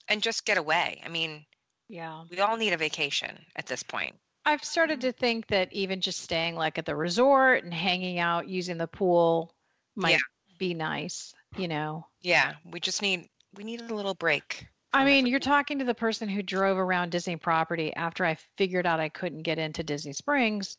[0.08, 1.02] and just get away.
[1.04, 1.46] I mean,
[1.90, 2.26] Yeah.
[2.30, 4.16] we all need a vacation at this point.
[4.48, 8.48] I've started to think that even just staying like at the resort and hanging out
[8.48, 9.54] using the pool
[9.96, 10.20] might Yeah.
[10.58, 12.06] be nice, you know.
[12.22, 14.66] Yeah, we just need we need a little break.
[14.94, 15.32] I mean, everything.
[15.32, 19.10] you're talking to the person who drove around Disney property after I figured out I
[19.10, 20.78] couldn't get into Disney Springs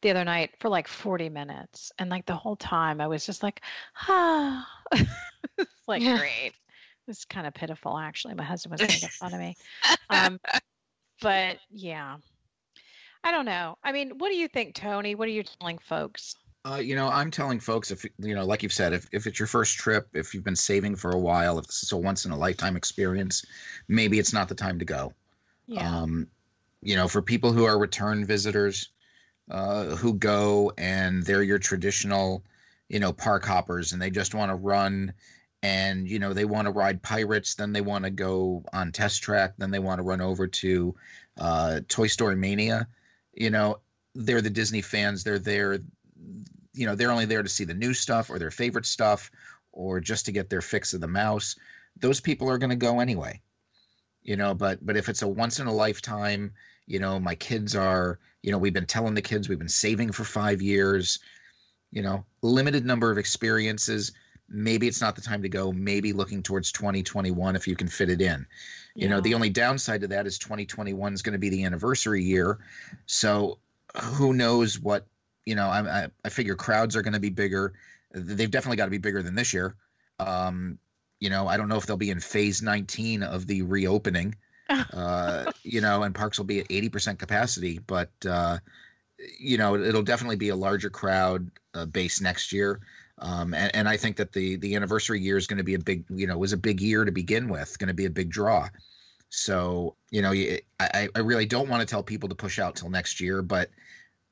[0.00, 1.92] the other night for like 40 minutes.
[1.98, 3.60] And like the whole time I was just like,
[4.08, 5.08] ah, it's
[5.86, 6.16] like Yeah.
[6.18, 6.54] great.
[7.06, 8.34] It's kind of pitiful, actually.
[8.34, 9.56] My husband was making fun of me.
[10.08, 10.40] Um,
[11.20, 12.16] but yeah,
[13.22, 13.76] I don't know.
[13.82, 15.14] I mean, what do you think, Tony?
[15.14, 16.36] What are you telling folks?
[16.64, 19.38] Uh, you know, I'm telling folks if you know, like you've said, if, if it's
[19.38, 22.26] your first trip, if you've been saving for a while, if this is a once
[22.26, 23.46] in a lifetime experience,
[23.88, 25.14] maybe it's not the time to go.
[25.66, 26.02] Yeah.
[26.02, 26.28] Um,
[26.82, 28.90] you know, for people who are return visitors,
[29.50, 32.44] uh, who go and they're your traditional,
[32.88, 35.14] you know, park hoppers, and they just want to run,
[35.62, 39.22] and you know they want to ride pirates, then they want to go on test
[39.22, 40.94] track, then they want to run over to
[41.38, 42.86] uh, Toy Story Mania.
[43.32, 43.78] You know,
[44.14, 45.24] they're the Disney fans.
[45.24, 45.80] They're there.
[46.72, 49.30] You know, they're only there to see the new stuff or their favorite stuff,
[49.72, 51.56] or just to get their fix of the mouse.
[51.96, 53.40] Those people are going to go anyway
[54.22, 56.52] you know but but if it's a once in a lifetime
[56.86, 60.12] you know my kids are you know we've been telling the kids we've been saving
[60.12, 61.18] for five years
[61.90, 64.12] you know limited number of experiences
[64.50, 68.10] maybe it's not the time to go maybe looking towards 2021 if you can fit
[68.10, 68.46] it in.
[68.94, 72.24] You know the only downside to that is 2021 is going to be the anniversary
[72.24, 72.58] year.
[73.06, 73.58] So
[73.96, 75.06] who knows what
[75.46, 77.72] you know i i, I figure crowds are going to be bigger.
[78.12, 79.76] They've definitely got to be bigger than this year.
[80.18, 80.78] Um
[81.20, 84.34] you know i don't know if they'll be in phase 19 of the reopening.
[84.70, 88.58] Uh you know and parks will be at 80% capacity but uh
[89.38, 92.80] you know it'll definitely be a larger crowd uh, base next year
[93.20, 95.78] um and, and i think that the the anniversary year is going to be a
[95.78, 98.30] big you know was a big year to begin with going to be a big
[98.30, 98.68] draw.
[99.28, 102.90] So you know I, I really don't want to tell people to push out till
[102.90, 103.70] next year but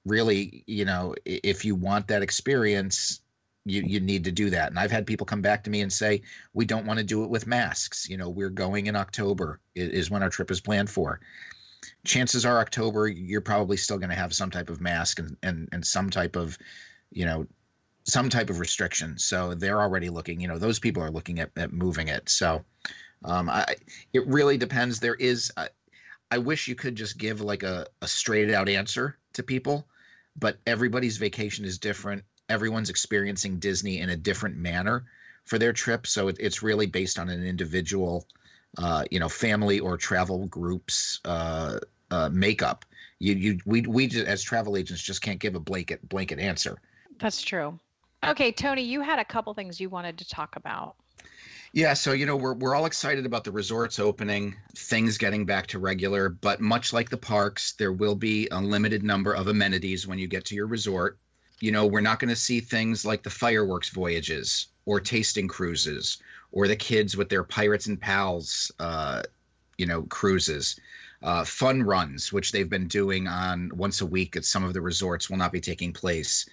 [0.05, 3.20] really you know if you want that experience
[3.64, 4.70] you you need to do that.
[4.70, 6.22] And i've had people come back to me and say
[6.53, 8.09] we don't want to do it with masks.
[8.09, 11.20] You know we're going in october is when our trip is planned for.
[12.05, 15.68] Chances are october you're probably still going to have some type of mask and, and
[15.70, 16.59] and some type of
[17.11, 17.46] you know
[18.08, 19.18] some type of restriction.
[19.18, 22.28] So they're already looking you know those people are looking at, at moving it.
[22.28, 22.64] So
[23.24, 23.76] um i
[24.12, 25.00] it really depends.
[25.00, 25.68] There is I,
[26.30, 29.86] I wish you could just give like a, a straight out answer to people
[30.38, 32.24] but everybody's vacation is different.
[32.48, 35.04] Everyone's experiencing disney in a different manner
[35.44, 36.06] for their trip.
[36.06, 38.26] So it, it's really based on an individual
[38.76, 41.78] uh, you know family or travel groups uh,
[42.10, 42.84] uh, makeup.
[43.18, 46.78] You you we we as travel agents just can't give a blanket blanket answer.
[47.18, 47.78] That's true.
[48.24, 50.96] Okay, Tony, you had a couple things you wanted to talk about.
[51.72, 55.68] Yeah, so you know we're we're all excited about the resorts opening, things getting back
[55.68, 60.07] to regular, but much like the parks, there will be a limited number of amenities
[60.07, 61.18] when you get to your resort.
[61.61, 66.18] You know, we're not going to see things like the fireworks voyages or tasting cruises
[66.52, 69.22] or the kids with their pirates and pals uh,
[69.78, 70.78] you know, cruises.
[71.22, 74.81] Uh, fun runs, which they've been doing on once a week at some of the
[74.81, 76.48] resorts, will not be taking place.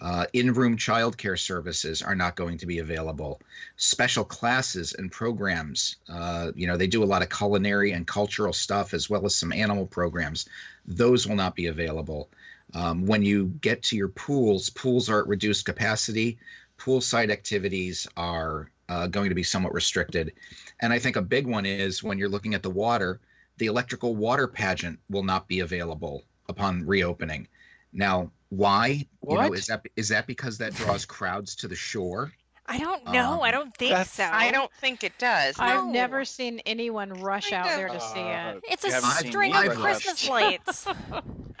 [0.00, 3.40] Uh, in-room childcare services are not going to be available
[3.76, 5.96] special classes and programs.
[6.08, 9.34] Uh, you know, they do a lot of culinary and cultural stuff as well as
[9.34, 10.48] some animal programs.
[10.86, 12.30] Those will not be available.
[12.72, 16.38] Um, when you get to your pools, pools are at reduced capacity.
[16.78, 20.32] Poolside activities are uh, going to be somewhat restricted.
[20.80, 23.20] And I think a big one is when you're looking at the water,
[23.58, 27.48] the electrical water pageant will not be available upon reopening.
[27.92, 28.86] Now, why?
[28.88, 29.58] You know, What?
[29.58, 32.32] is that is that because that draws crowds to the shore?
[32.66, 33.40] I don't know.
[33.42, 34.22] I Um, don't think so.
[34.30, 35.56] I don't think it does.
[35.58, 37.94] I've never seen anyone rush out there of.
[37.94, 38.64] to see Uh, it.
[38.70, 39.76] It's a string of rush.
[39.76, 40.86] Christmas lights.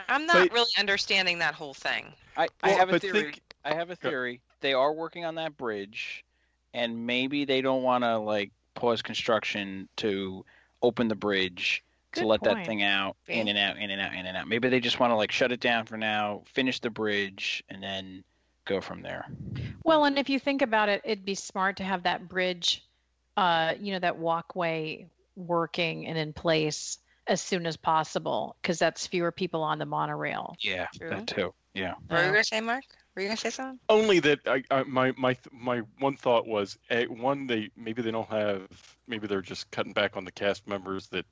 [0.08, 2.12] I'm not But- really understanding that whole thing.
[2.36, 3.22] I, I Well, have a theory.
[3.22, 4.40] think- I have a theory.
[4.60, 6.24] They are working on that bridge,
[6.74, 10.44] and maybe they don't want to like pause construction to
[10.82, 14.14] open the bridge to Good let that thing out, in and out, in and out,
[14.14, 14.48] in and out.
[14.48, 17.82] Maybe they just want to like shut it down for now, finish the bridge, and
[17.82, 18.24] then
[18.64, 19.26] go from there.
[19.84, 22.84] Well, and if you think about it, it'd be smart to have that bridge,
[23.36, 29.06] uh, you know, that walkway working and in place as soon as possible, because that's
[29.06, 30.56] fewer people on the monorail.
[30.60, 31.10] Yeah, True.
[31.10, 31.54] that too.
[31.74, 31.94] Yeah.
[32.08, 32.84] What were you gonna say, Mark?
[33.14, 33.78] Were you gonna say something?
[33.88, 38.10] Only that I, I my my my one thought was a one they maybe they
[38.10, 38.66] don't have
[39.06, 41.24] maybe they're just cutting back on the cast members that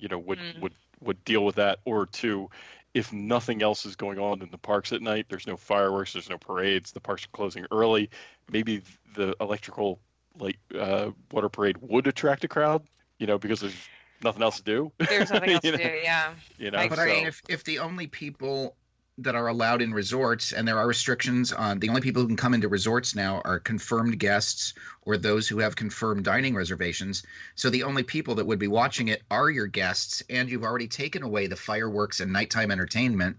[0.00, 0.60] you know would Mm.
[0.62, 2.50] would would deal with that or two
[2.94, 6.28] if nothing else is going on in the parks at night, there's no fireworks, there's
[6.28, 8.10] no parades, the parks are closing early.
[8.50, 8.82] Maybe
[9.14, 10.00] the electrical
[10.38, 12.82] like uh, water parade would attract a crowd,
[13.18, 13.76] you know, because there's
[14.24, 14.92] nothing else to do.
[14.98, 15.78] There's nothing else to know?
[15.78, 15.90] do.
[16.02, 16.34] Yeah.
[16.58, 18.76] You know, But so, I mean, if, if the only people
[19.18, 22.36] that are allowed in resorts and there are restrictions on the only people who can
[22.36, 27.22] come into resorts now are confirmed guests or those who have confirmed dining reservations.
[27.54, 30.88] So the only people that would be watching it are your guests, and you've already
[30.88, 33.36] taken away the fireworks and nighttime entertainment.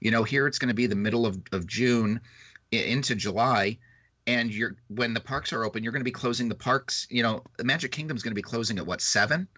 [0.00, 2.20] You know, here it's going to be the middle of, of June
[2.72, 3.78] i- into July.
[4.26, 7.06] And you're when the parks are open, you're going to be closing the parks.
[7.10, 9.48] You know, the Magic Kingdom's going to be closing at what seven?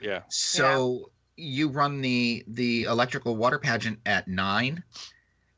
[0.00, 4.82] yeah, So you run the the electrical water pageant at nine.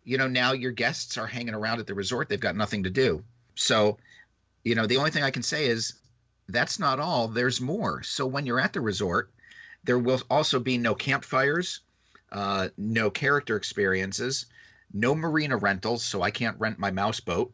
[0.06, 2.28] You know, now your guests are hanging around at the resort.
[2.28, 3.24] They've got nothing to do.
[3.56, 3.98] So,
[4.62, 5.94] you know, the only thing I can say is
[6.48, 7.26] that's not all.
[7.26, 8.04] There's more.
[8.04, 9.32] So when you're at the resort,
[9.82, 11.80] there will also be no campfires,
[12.30, 14.46] uh, no character experiences,
[14.92, 16.04] no marina rentals.
[16.04, 17.52] So I can't rent my mouse boat.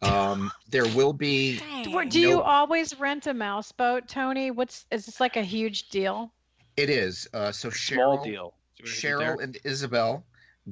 [0.00, 2.08] Um, there will be Dang.
[2.08, 2.42] Do you No.
[2.42, 4.52] always rent a mouse boat, Tony?
[4.52, 6.32] What's is this like a huge deal?
[6.76, 7.28] It is.
[7.34, 8.54] Uh, so Small Cheryl, deal.
[8.84, 9.36] See what I did there?
[9.36, 10.24] Cheryl and Isabel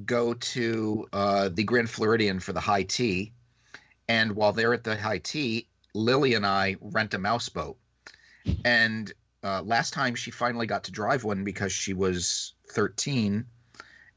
[0.05, 3.33] go to uh, the Grand Floridian for the high tea,
[4.07, 7.77] and while they're at the high tea, Lily and I rent a mouse boat.
[8.63, 9.11] And
[9.43, 13.45] uh, last time she finally got to drive one because she was 13,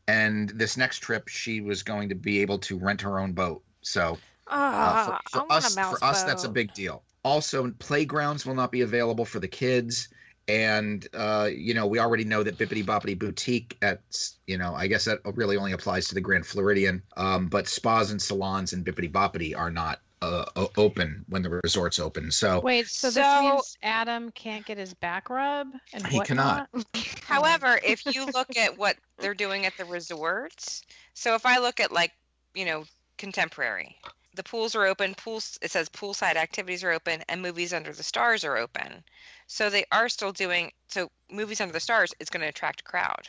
[0.09, 3.63] and this next trip she was going to be able to rent her own boat.
[3.83, 7.03] So uh, Ah, for, for us, for us, that's a big deal.
[7.25, 10.09] Also, playgrounds will not be available for the kids,
[10.49, 14.01] and uh, you know we already know that Bibbidi Bobbidi Boutique at
[14.47, 18.11] you know I guess that really only applies to the Grand Floridian, um, but spas
[18.11, 20.45] and salons and Bibbidi Bobbidi are not uh,
[20.77, 22.31] open when the resort's open.
[22.31, 26.69] So Wait, so, this So- means Adam can't get his back rub and He cannot.
[27.25, 30.83] However, if you look at what they're doing at the resorts,
[31.15, 32.13] so if I look at like,
[32.55, 32.85] you know,
[33.19, 33.97] contemporary,
[34.35, 38.03] the pools are open, pools it says poolside activities are open and movies under the
[38.03, 39.05] stars are open.
[39.47, 42.85] So they are still doing so movies under the stars is going to attract a
[42.85, 43.29] crowd.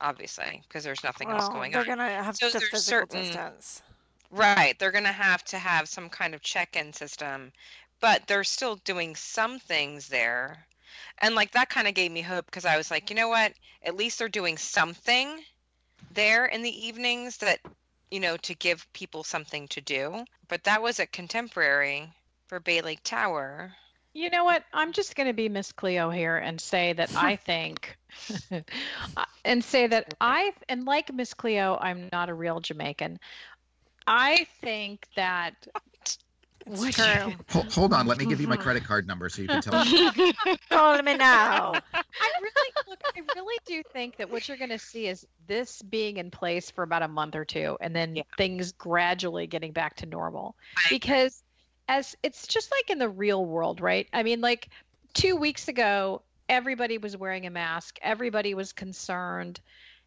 [0.00, 1.86] Obviously, because there's nothing else Well, going they're on.
[1.86, 3.82] gonna have So there's physical certain- distance.
[4.30, 7.50] Right, they're going to have to have some kind of check-in system,
[7.98, 10.66] but they're still doing some things there.
[11.22, 13.54] And like that kind of gave me hope because I was like, you know what?
[13.82, 15.42] At least they're doing something
[16.12, 17.60] there in the evenings that,
[18.10, 20.24] you know, to give people something to do.
[20.48, 22.10] But that was a Contemporary
[22.46, 23.72] for Bay Lake Tower.
[24.14, 24.64] You know what?
[24.72, 27.96] I'm just going to be Miss Cleo here and say that I think,
[28.50, 33.20] uh, and say that I, and like Miss Cleo, I'm not a real Jamaican.
[34.06, 35.54] I think that.
[36.70, 37.34] It's What- true.
[37.50, 39.84] hold, hold on, let me give you my credit card number so you can tell
[39.84, 40.32] me.
[40.70, 41.72] Call me now.
[41.94, 43.00] I really look.
[43.16, 46.70] I really do think that what you're going to see is this being in place
[46.70, 48.22] for about a month or two, and then Yeah.
[48.36, 50.56] things gradually getting back to normal.
[50.90, 51.42] Because
[51.88, 54.06] as it's just like in the real world, right?
[54.12, 54.68] I mean, like
[55.14, 57.98] two weeks ago, everybody was wearing a mask.
[58.02, 59.60] Everybody was concerned.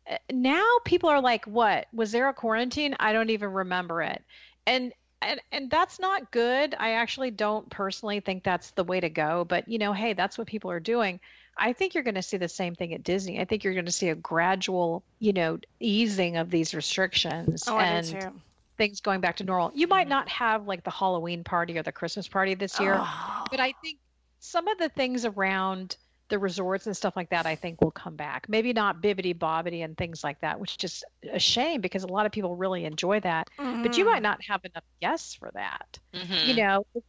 [0.09, 2.95] Uh, Now people are like, "What was there a quarantine?
[2.99, 4.23] I don't even remember it."
[4.67, 6.75] And and and that's not good.
[6.77, 9.45] I actually don't personally think that's the way to go.
[9.45, 11.19] But you know, hey, that's what people are doing.
[11.57, 13.39] I think you're going to see the same thing at Disney.
[13.39, 17.77] I think you're going to see a gradual, you know, easing of these restrictions Oh,
[17.77, 18.31] and
[18.77, 19.71] things going back to normal.
[19.75, 23.43] You might not have like the Halloween party or the Christmas party this year, Oh.
[23.51, 23.99] but I think
[24.39, 25.97] some of the things around
[26.31, 28.49] the resorts and stuff like that, I think will come back.
[28.49, 32.07] Maybe not Bibbidi Bobbidi and things like that, which is just a shame because a
[32.07, 33.49] lot of people really enjoy that.
[33.57, 35.99] But you might not have enough guests for that.
[36.13, 36.47] Mhm.
[36.47, 37.03] You know, if,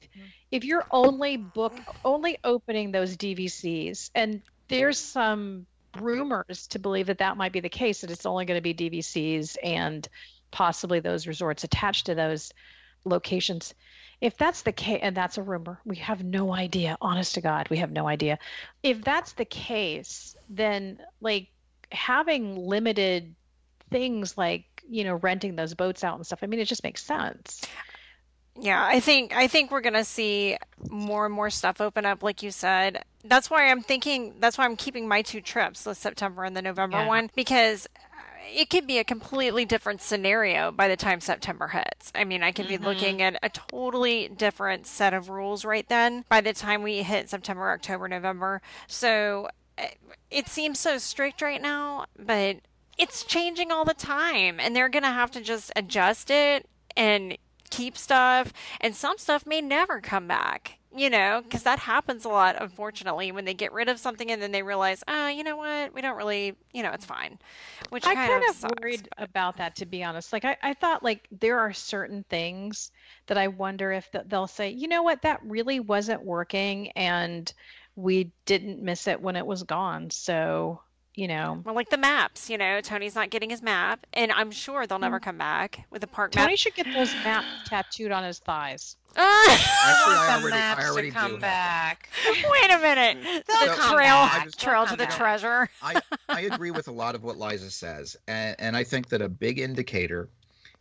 [0.50, 1.72] if you're only book
[2.04, 5.66] only opening those DVCs, and there's some
[5.98, 8.74] rumors to believe that that might be the case, that it's only going to be
[8.74, 10.06] DVCs and
[10.50, 12.52] possibly those resorts attached to those
[13.04, 13.74] locations.
[14.22, 16.96] If that's the case, and that's a rumor, we have no idea.
[17.00, 18.38] Honest to God, we have no idea.
[18.84, 21.48] If that's the case, then like
[21.90, 23.34] having limited
[23.90, 26.38] things like you know renting those boats out and stuff.
[26.42, 27.62] I mean, it just makes sense.
[28.60, 30.56] Yeah, I think I think we're gonna see
[30.88, 33.02] more and more stuff open up, like you said.
[33.24, 34.34] That's why I'm thinking.
[34.38, 37.08] That's why I'm keeping my two trips, the September and the November Yeah.
[37.08, 37.88] one, because
[38.50, 42.10] it could be a completely different scenario by the time September hits.
[42.14, 42.84] I mean, I could be Mhm.
[42.84, 47.28] looking at a totally different set of rules right then by the time we hit
[47.30, 48.60] September, October, November.
[48.86, 49.86] So uh,
[50.30, 52.58] it seems so strict right now, but
[52.98, 57.38] it's changing all the time, and they're gonna have to just adjust it and
[57.70, 58.52] keep stuff,
[58.82, 60.78] and some stuff may never come back.
[60.94, 64.40] You know, because that happens a lot, unfortunately, when they get rid of something and
[64.42, 67.38] then they realize, ah, you know what, we don't really, you know, it's fine.
[67.90, 70.32] Which I kind, kind of, sucks, worried but- about that, to be honest.
[70.32, 72.90] Like, I, I thought, like, there are certain things
[73.26, 77.52] that I wonder if th- they'll say, you know what, that really wasn't working, and
[77.96, 80.10] we didn't miss it when it was gone.
[80.10, 80.80] So,
[81.14, 84.50] you know, Well, like the maps, you know, Tony's not getting his map, and I'm
[84.50, 85.24] sure they'll never mm.
[85.24, 86.44] come back with the park map.
[86.44, 88.96] Tony should get those maps tattooed on his thighs.
[89.16, 91.38] Actually, I the already, maps I already to come do.
[91.38, 92.08] back.
[92.26, 93.18] Wait a minute.
[93.22, 93.44] Mm.
[93.44, 94.52] The come trail, back.
[94.52, 95.16] trail to the back.
[95.16, 95.68] treasure.
[95.82, 98.16] I, I agree with a lot of what Liza says.
[98.26, 100.30] And, and I think that a big indicator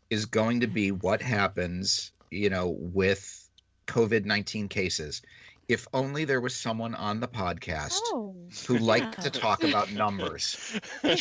[0.09, 3.40] is going to be what happens, you know, with
[3.87, 5.21] COVID 19 cases.
[5.67, 8.35] If only there was someone on the podcast Oh,
[8.67, 10.79] who liked to talk about numbers.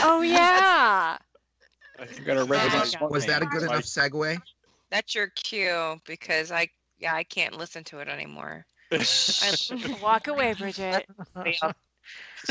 [0.00, 1.18] Oh yeah.
[2.16, 2.96] You got to represent.
[3.02, 4.40] Oh, Was that a good enough segue?
[4.90, 8.64] That's your cue because I yeah I can't listen to it anymore.
[10.02, 11.06] Walk away, Bridget.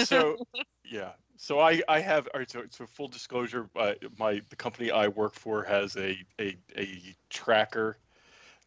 [0.03, 0.37] so
[0.85, 4.91] yeah so i i have all right so, so full disclosure uh, my the company
[4.91, 7.97] i work for has a a, a tracker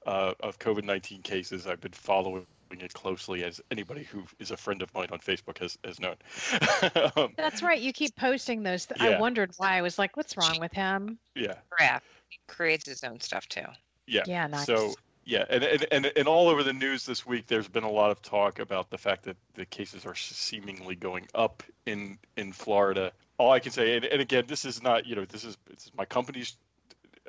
[0.07, 4.81] uh, of covid-19 cases i've been following it closely as anybody who is a friend
[4.81, 6.15] of mine on facebook has has known
[7.17, 7.81] um, that's right.
[7.81, 8.87] You keep posting those.
[8.87, 9.17] Th- Yeah.
[9.17, 9.77] I wondered why.
[9.77, 11.19] I was like, what's wrong with him?
[11.35, 12.03] yeah Crap.
[12.29, 13.63] He creates his own stuff too.
[14.07, 14.67] yeah Yeah, nice.
[14.67, 17.91] So yeah, and, and and and all over the news this week, there's been a
[17.91, 22.53] lot of talk about the fact that the cases are seemingly going up in in
[22.53, 23.13] Florida.
[23.39, 25.87] All I can say, and, and again, this is not you know this is this
[25.87, 26.57] is my company's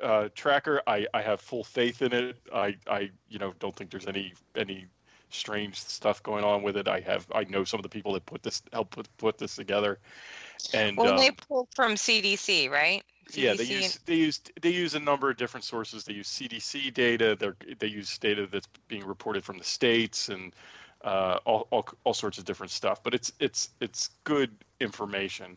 [0.02, 0.82] uh, tracker.
[0.86, 2.36] I I have full faith in it.
[2.54, 4.86] I I you know don't think there's any any
[5.30, 6.88] strange stuff going on with it.
[6.88, 9.56] I have I know some of the people that put this help put put this
[9.56, 9.98] together,
[10.74, 13.02] and Well, um, they pulled from CDC, right?
[13.34, 16.04] yeah, they CDC use they use they use a number of different sources.
[16.04, 17.36] They use CDC data.
[17.38, 20.54] They they use data that's being reported from the states and
[21.02, 23.02] uh, all, all all sorts of different stuff.
[23.02, 25.56] But it's it's it's good information,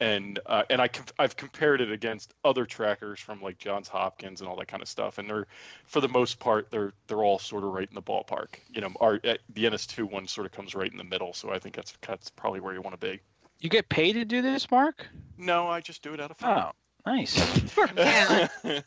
[0.00, 4.40] and uh, and I com- I've compared it against other trackers from like Johns Hopkins
[4.40, 5.18] and all that kind of stuff.
[5.18, 5.46] And they're
[5.86, 8.56] for the most part they're they're all sort of right in the ballpark.
[8.72, 11.32] You know, our uh, the NS2 one sort of comes right in the middle.
[11.32, 13.20] So I think that's that's probably where you want to be.
[13.60, 15.06] You get paid to do this, Mark?
[15.38, 16.58] No, I just do it out of fun.
[16.58, 16.72] Oh,
[17.06, 17.62] nice.
[17.96, 18.48] Yeah.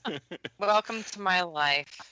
[0.59, 1.99] Welcome to my life.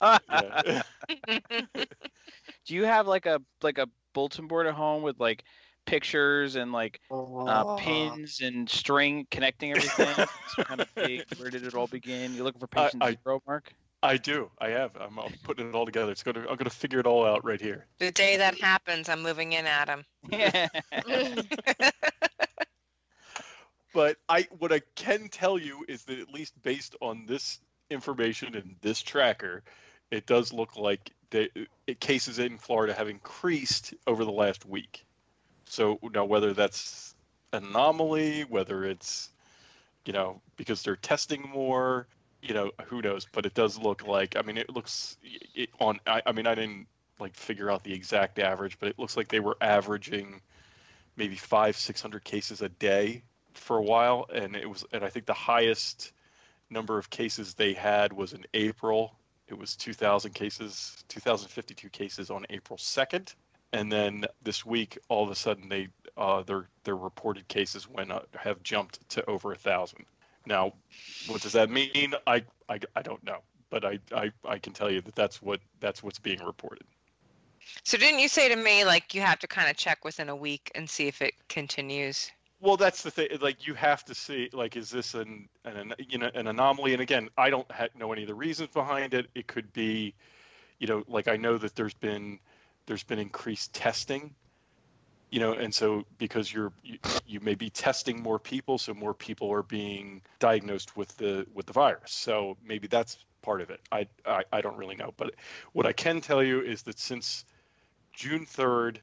[2.66, 5.44] Do you have like a like a bulletin board at home with like
[5.88, 10.08] pictures and like uh, pins and string connecting everything?
[10.18, 11.24] it's kind of big.
[11.38, 12.34] Where did it all begin?
[12.34, 13.72] You looking for I- patient I- zero, Mark?
[14.00, 14.48] I do.
[14.60, 14.92] I have.
[14.94, 16.12] I'm, I'm putting it all together.
[16.12, 16.46] It's gonna.
[16.48, 17.84] I'm gonna figure it all out right here.
[17.98, 20.04] The day that happens, I'm moving in, Adam.
[20.30, 20.68] Yeah.
[23.94, 27.58] But I, what I can tell you is that at least based on this
[27.90, 29.64] information and this tracker,
[30.10, 31.48] it does look like the
[31.98, 35.04] cases in Florida have increased over the last week.
[35.68, 37.14] So now whether that's
[37.52, 39.30] anomaly, whether it's
[40.04, 42.06] you know because they're testing more,
[42.42, 43.26] you know who knows.
[43.30, 44.36] But it does look like.
[44.36, 45.16] I mean, it looks
[45.54, 46.00] it, on.
[46.06, 46.86] I, I mean, I didn't
[47.20, 50.40] like figure out the exact average, but it looks like they were averaging
[51.16, 53.22] maybe five, six hundred cases a day
[53.54, 56.12] for a while, and it was, and I think the highest
[56.70, 59.14] number of cases they had was in April.
[59.48, 63.34] It was 2,000 cases, 2,052 cases on April 2nd,
[63.72, 68.10] and then this week, all of a sudden, they uh, their their reported cases went
[68.10, 70.04] up, have jumped to over a thousand.
[70.46, 70.72] Now,
[71.26, 72.14] what does that mean?
[72.26, 73.38] I, I, I don't know,
[73.70, 76.84] but I, I I can tell you that that's what that's what's being reported.
[77.84, 80.36] So didn't you say to me like you have to kind of check within a
[80.36, 82.30] week and see if it continues?
[82.60, 83.28] Well, that's the thing.
[83.40, 86.92] Like you have to see, like, is this an an you know an anomaly?
[86.92, 89.28] And again, I don't ha- know any of the reasons behind it.
[89.34, 90.14] It could be,
[90.78, 92.40] you know, like I know that there's been
[92.88, 94.34] there's been increased testing,
[95.30, 99.12] you know, and so because you're you, you may be testing more people, so more
[99.12, 102.10] people are being diagnosed with the with the virus.
[102.10, 103.80] So maybe that's part of it.
[103.92, 105.34] I I, I don't really know, but
[105.72, 107.44] what I can tell you is that since
[108.14, 108.96] June 3rd,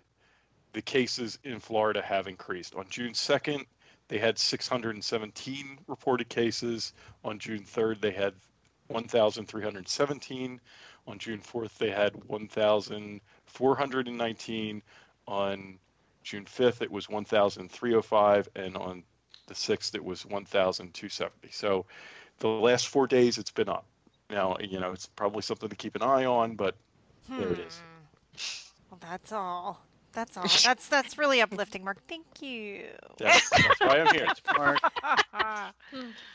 [0.74, 2.74] the cases in Florida have increased.
[2.74, 3.66] On June 2nd,
[4.08, 6.94] they had 617 reported cases.
[7.24, 8.34] On June 3rd, they had
[8.88, 10.62] 1,317.
[11.08, 12.16] On June 4th, they had
[13.60, 14.82] 1,419.
[15.28, 15.80] On
[16.24, 18.50] June 5th, it was 1,305.
[18.56, 19.04] And on
[19.48, 21.50] the 6th, it was 1,270.
[21.52, 21.86] So
[22.40, 23.86] the last four days, it's been up.
[24.30, 26.76] Now, you know, it's probably something to keep an eye on, but
[27.30, 27.78] There it is.
[27.78, 28.92] Hmm.
[28.92, 29.82] Well, that's all.
[30.14, 30.44] That's all.
[30.64, 31.98] That's that's really uplifting, Mark.
[32.08, 32.86] Thank you.
[33.18, 34.28] that's, that's why I'm here.
[34.58, 34.80] Mark,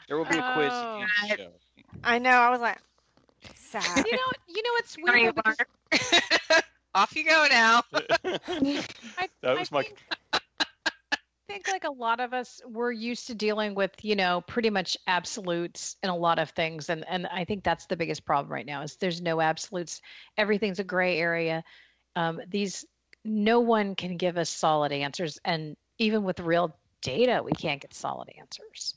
[0.09, 0.71] there will be a quiz.
[0.71, 1.03] Oh.
[1.03, 1.99] at the end of the show.
[2.05, 2.31] I know.
[2.31, 2.79] I was like,
[3.55, 4.07] sad.
[4.07, 5.69] you know, you know what's weird though, because Mark.
[6.95, 7.83] Off you go now.
[7.95, 8.01] I,
[9.43, 9.99] That I was my- think,
[10.33, 10.39] I
[11.49, 14.97] think like a lot of us we're used to dealing with you know pretty much
[15.07, 18.67] absolutes in a lot of things and and i think that's the biggest problem right
[18.67, 20.01] now is there's no absolutes.
[20.37, 21.65] Everything's a gray area.
[22.17, 22.85] Um, these
[23.25, 27.95] no one can give us solid answers and even with real data we can't get
[27.95, 28.95] solid answers.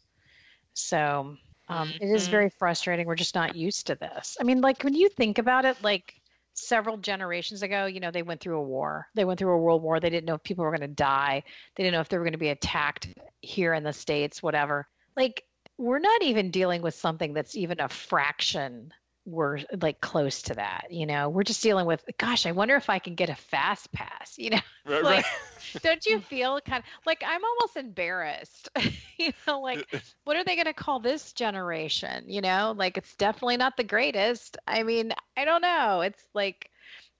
[0.73, 1.37] So
[1.69, 2.31] um, it is Mhm.
[2.31, 3.07] very frustrating.
[3.07, 4.37] We're just not used to this.
[4.39, 6.13] I mean like when you think about it like
[6.53, 9.07] several generations ago, you know, they went through a war.
[9.15, 9.99] They went through a world war.
[9.99, 11.43] They didn't know if people were going to die.
[11.75, 13.07] They didn't know if they were going to be attacked
[13.41, 14.87] here in the States, whatever.
[15.15, 15.43] Like,
[15.77, 18.93] we're not even dealing with something that's even a fraction
[19.25, 21.29] we're like close to that you know?
[21.29, 24.51] We're just dealing with gosh i wonder if i can get a fast pass you
[24.51, 24.59] know?
[24.85, 25.81] Right, like right.
[25.81, 28.69] don't you feel kind of like i'm almost embarrassed
[29.17, 29.61] you know?
[29.61, 29.87] Like
[30.25, 32.73] what are they going to call this generation you know?
[32.75, 34.57] Like it's definitely not the greatest.
[34.67, 36.01] I mean i don't know.
[36.01, 36.69] It's like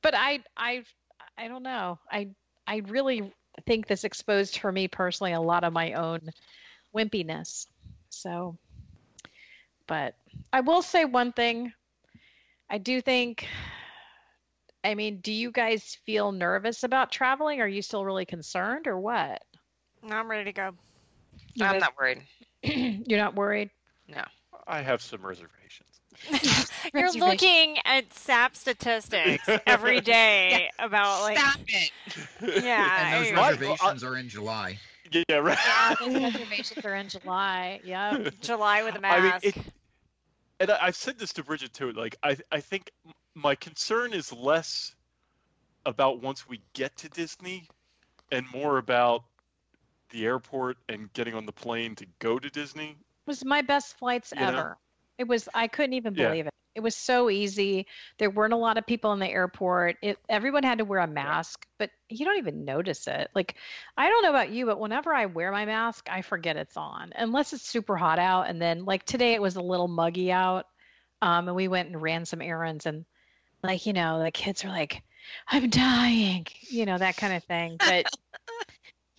[0.01, 0.83] but i i
[1.37, 1.99] i don't know.
[2.11, 2.29] I
[2.67, 3.33] i really
[3.65, 6.19] think this exposed for me personally a lot of my own
[6.95, 7.67] wimpiness
[8.09, 8.57] so.
[9.87, 10.15] But
[10.51, 11.71] i will say one thing
[12.73, 13.47] i do think
[14.83, 18.99] i mean do you guys feel nervous about traveling are you still really concerned or
[18.99, 19.41] what
[20.03, 20.71] Now I'm ready to go.
[21.53, 22.21] You I'm guys- not worried.
[23.07, 23.69] you're not worried
[24.07, 24.23] No.
[24.67, 25.89] I have some reservations.
[26.93, 27.19] You're Reservation.
[27.29, 31.91] looking at SAP statistics every day about like Stop it.
[32.63, 33.13] yeah.
[33.13, 33.51] And those anyway, Right.
[33.59, 34.77] reservations are in July.
[35.11, 35.57] Yeah, right.
[35.67, 39.45] yeah those reservations are in july yeah July with a I mean, mask.
[39.45, 39.55] it,
[40.63, 41.91] and I, I've said this to Bridget too.
[41.91, 42.91] Like, I, I think
[43.35, 44.95] my concern is less
[45.85, 47.67] about once we get to Disney,
[48.31, 49.23] and more about
[50.09, 52.89] the airport and getting on the plane to go to Disney.
[52.89, 54.47] It was my best flights You know?
[54.47, 54.77] ever.
[55.17, 56.27] It was I couldn't even Yeah.
[56.27, 56.53] believe it.
[56.75, 57.87] It was so easy.
[58.17, 59.97] There weren't a lot of people in the airport.
[60.01, 63.29] It, everyone had to wear a mask, but you don't even notice it.
[63.35, 63.55] Like
[63.97, 67.13] I don't know about you, but whenever I wear my mask, I forget it's on
[67.15, 68.47] unless it's super hot out.
[68.47, 70.65] And then like today, it was a little muggy out,
[71.21, 73.05] um, and we went and ran some errands, and
[73.63, 75.03] like you know, the kids are like,
[75.47, 77.79] "I'm dying," you know, that kind of thing.
[77.83, 78.07] But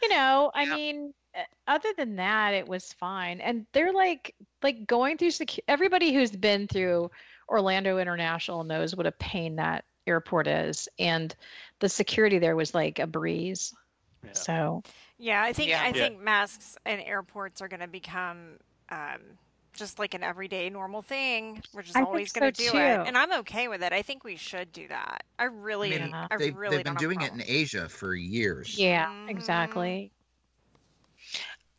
[0.02, 0.76] you know, I Yeah.
[0.76, 3.40] mean, uh, other than that, it was fine.
[3.40, 7.10] And they're like, like going through secu- everybody who's been through
[7.48, 11.34] Orlando International knows what a pain that airport is, and
[11.80, 13.74] the security there was like a breeze.
[14.24, 14.32] Yeah.
[14.32, 14.82] So
[15.18, 15.82] yeah, I think Yeah.
[15.82, 15.92] I Yeah.
[15.92, 18.58] think masks and airports are going to become
[18.90, 19.20] um,
[19.72, 21.62] just like an everyday normal thing.
[21.72, 23.92] We're just I think always going to do it, and I'm okay with it.
[23.92, 25.24] I think we should do that.
[25.38, 27.42] I really, I mean, I they've, really they've been don't have a doing it in.
[27.46, 28.78] Asia for years.
[28.78, 29.30] yeah, Mhm.
[29.30, 30.10] exactly.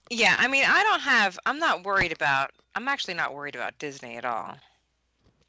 [0.09, 1.39] Yeah, I mean, I don't have.
[1.45, 2.51] I'm not worried about.
[2.75, 4.55] I'm actually not worried about Disney at all.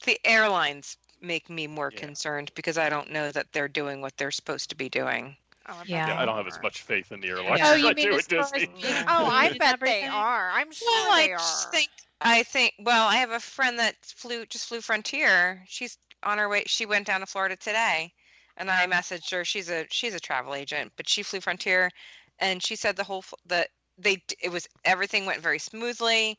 [0.07, 2.00] The airlines make me more Yeah.
[2.00, 5.36] concerned because I don't know that they're doing what they're supposed to be doing.
[5.68, 6.07] Oh, I Yeah.
[6.07, 8.11] Yeah, I don't have as much faith in the airlines Oh, as you I mean
[8.11, 8.66] do as with as Disney.
[8.80, 10.50] being Oh, I bet they are.
[10.50, 11.38] I'm sure Well, I they are.
[11.38, 11.90] just think.
[12.20, 12.74] I think.
[12.78, 15.62] Well, I have a friend that flew just flew Frontier.
[15.68, 16.64] She's on her way.
[16.66, 18.12] She went down to Florida today,
[18.57, 19.44] and I messaged her.
[19.44, 21.90] She's a she's a travel agent, but she flew Frontier,
[22.38, 23.66] and she said the whole f- the
[23.98, 26.38] they it was everything went very smoothly.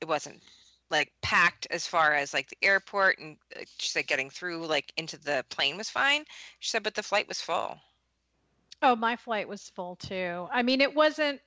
[0.00, 0.42] It wasn't
[0.90, 4.92] like packed as far as like the airport, and uh, she said getting through like
[4.96, 6.24] into the plane was fine.
[6.60, 7.76] She said, but the flight was full.
[8.82, 10.46] Oh, my flight was full too.
[10.52, 11.40] I mean, it wasn't.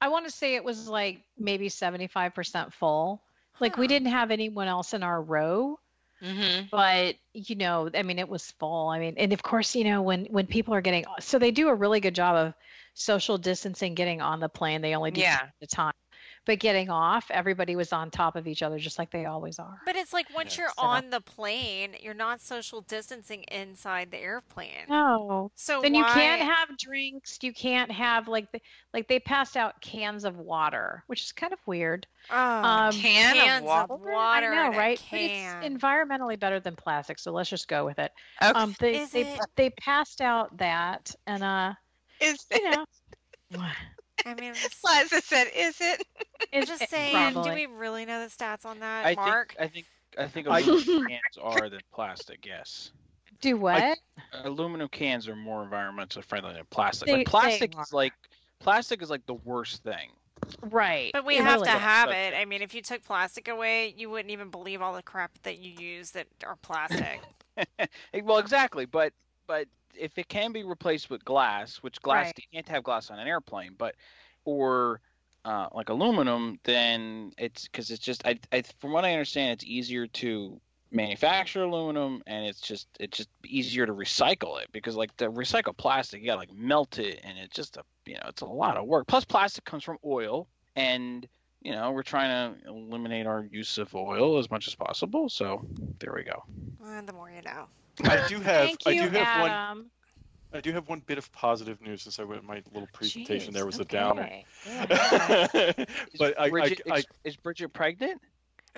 [0.00, 3.20] I want to say it was like maybe seventy-five percent full.
[3.60, 5.78] Like we didn't have anyone else in our row.
[6.22, 6.66] Mm-hmm.
[6.70, 10.00] but you know i mean it was full i mean and of course you know
[10.00, 12.54] when when people are getting so they do a really good job of
[12.94, 15.40] social distancing getting on the plane they only do Yeah.
[15.42, 15.92] at a time
[16.46, 19.78] but getting off everybody was on top of each other just like they always are
[19.86, 24.10] But it's like once Yeah, you're so- on the plane, you're not social distancing inside
[24.10, 24.84] the airplane.
[24.88, 28.60] no So then you can't have drinks you can't have like the,
[28.92, 33.36] like they passed out cans of water which is kind of weird Oh, um, Can
[33.36, 33.94] of cans water?
[33.96, 34.98] water I know, right?
[35.10, 35.62] But can.
[35.62, 38.12] it's environmentally better than plastic, so let's just go with it.
[38.42, 38.58] Okay.
[38.58, 39.40] Um, they Is they it?
[39.56, 41.74] they passed out that, and uh,
[42.22, 42.86] Is you it?
[43.50, 43.60] know,
[44.24, 46.06] I mean, it's- Liza said, "Is it?"
[46.52, 47.34] It's just it- saying.
[47.42, 49.54] Do we really know the stats on that, I Mark?
[49.58, 49.86] think I think
[50.18, 52.44] I think aluminum cans are than plastic.
[52.46, 52.92] Yes,
[53.40, 53.98] do what?
[54.44, 57.06] aluminum cans are more environmentally friendly than plastic.
[57.06, 58.12] They- like plastic is like
[58.60, 60.10] plastic is like the worst thing.
[60.62, 61.10] right.
[61.12, 62.34] But we it have really to have But- it.
[62.34, 65.58] I mean, if you took plastic away, you wouldn't even believe all the crap that
[65.58, 67.20] you use that are plastic.
[68.22, 69.12] Well, exactly, but
[69.46, 69.68] but
[69.98, 72.38] if it can be replaced with glass, which glass Right.
[72.38, 73.94] you can't have glass on an airplane, but
[74.44, 75.00] or
[75.44, 79.64] uh, like aluminum, then it's because it's just I, I from what I understand, it's
[79.64, 85.14] easier to manufacture aluminum, and it's just it's just easier to recycle it because like
[85.16, 88.22] the recycle plastic, you got to like melt it, and it's just a you know
[88.28, 89.06] it's a lot of work.
[89.06, 91.26] Plus, plastic comes from oil, and
[91.62, 95.28] you know we're trying to eliminate our use of oil as much as possible.
[95.28, 95.64] So
[96.00, 96.42] there we go.
[96.84, 97.68] Uh, the more you know.
[98.02, 99.86] I do have Thank I do have one
[100.52, 103.64] I do have one bit of positive news since I went my little presentation there
[103.64, 103.96] Jeez, was a okay.
[103.96, 104.30] downer.
[104.66, 105.72] Yeah.
[106.18, 108.20] but I, I, Bridget, I, is, is Bridget pregnant?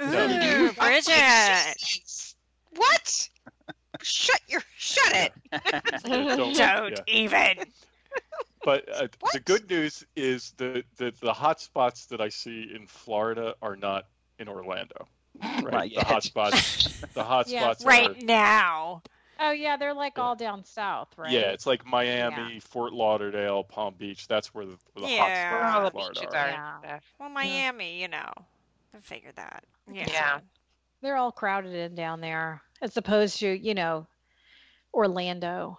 [0.01, 0.71] Ooh, No.
[0.79, 1.77] Bridget.
[2.77, 3.29] What?
[4.03, 5.33] shut your shut it.
[6.05, 6.97] don't- Don't yeah.
[7.07, 7.67] even.
[8.65, 12.87] But uh, the good news is that the, the hot spots that I see in
[12.87, 14.07] Florida are not
[14.39, 15.07] in Orlando.
[15.63, 15.91] Right?
[15.91, 16.07] The yet.
[16.07, 17.03] hot spots.
[17.15, 18.25] The hot Yeah, spots Right are.
[18.25, 19.03] now.
[19.41, 20.23] Oh yeah, they're like Yeah.
[20.23, 21.31] all down south, right?
[21.31, 24.29] Yeah, it's like Miami, Fort Lauderdale, Palm Beach.
[24.29, 25.53] That's where the, where the Yeah.
[25.53, 26.39] Where all the spots beaches are.
[26.49, 26.81] are.
[26.85, 26.99] Yeah.
[27.19, 28.33] Well, Miami, you know.
[28.95, 29.65] I figured that.
[29.93, 30.07] Yeah.
[30.09, 30.41] Yeah.
[31.03, 34.07] They're all crowded in down there, as opposed to you know,
[34.95, 35.79] Orlando.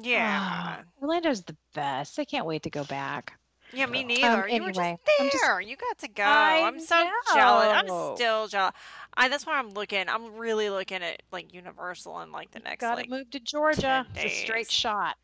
[0.00, 0.38] Yeah.
[0.40, 2.18] Ah, Orlando's the best.
[2.18, 3.38] I can't wait to go back.
[3.72, 4.48] Yeah, me Um, neither.
[4.48, 5.60] you were just anyway, I'm just- there.
[5.60, 6.22] you got to go.
[6.22, 7.68] I I'm so jealous.
[7.72, 8.74] I'm still jealous.
[9.16, 10.08] I that's why I'm looking.
[10.08, 13.40] I'm really looking at like Universal and like the next Got to like move to
[13.40, 14.06] Georgia.
[14.16, 15.16] It's a straight shot.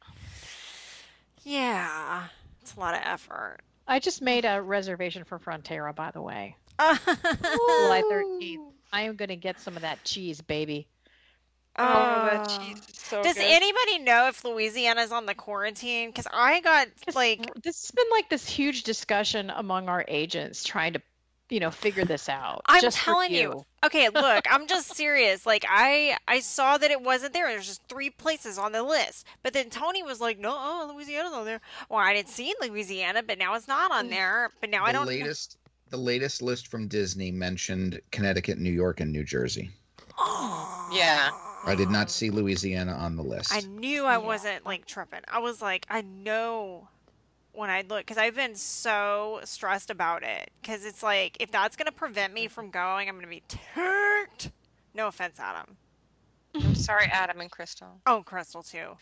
[1.42, 2.24] Yeah.
[2.62, 3.58] It's a lot of effort.
[3.88, 6.56] I just made a reservation for Frontera, by the way.
[6.78, 8.72] July 13th.
[8.92, 10.86] I am going to get some of that cheese, baby.
[11.76, 12.54] Oh, that Oh.
[12.54, 13.44] Uh, cheese is so Does good.
[13.44, 16.10] anybody know if Louisiana's on the quarantine?
[16.10, 20.92] Because I got like this has been like this huge discussion among our agents trying
[20.92, 21.02] to,
[21.48, 22.62] you know, figure this out.
[22.66, 23.64] I'm just for telling you.
[23.84, 25.46] Okay, look, I'm just serious.
[25.46, 27.48] Like I I saw that it wasn't there.
[27.48, 29.26] There's just three places on the list.
[29.42, 33.22] But then Tony was like, "No, oh, Louisiana's on there." Well, I didn't see Louisiana,
[33.22, 34.10] but now it's not on mm.
[34.10, 34.50] there.
[34.60, 35.56] But now I don't latest
[35.90, 39.70] the latest list from Disney mentioned Connecticut, New York, and New Jersey.
[40.18, 40.90] Oh.
[40.92, 41.30] Yeah.
[41.64, 43.52] I did not see Louisiana on the list.
[43.52, 44.18] I knew I Yeah.
[44.18, 45.20] wasn't like tripping.
[45.28, 46.88] I was like, I know
[47.52, 51.76] when I look because I've been so stressed about it because it's like if that's
[51.76, 54.50] gonna prevent me from going, I'm gonna be ticked.
[54.94, 55.76] No offense, Adam.
[56.54, 58.00] I'm sorry, Adam and Crystal.
[58.06, 58.96] Oh, Crystal too.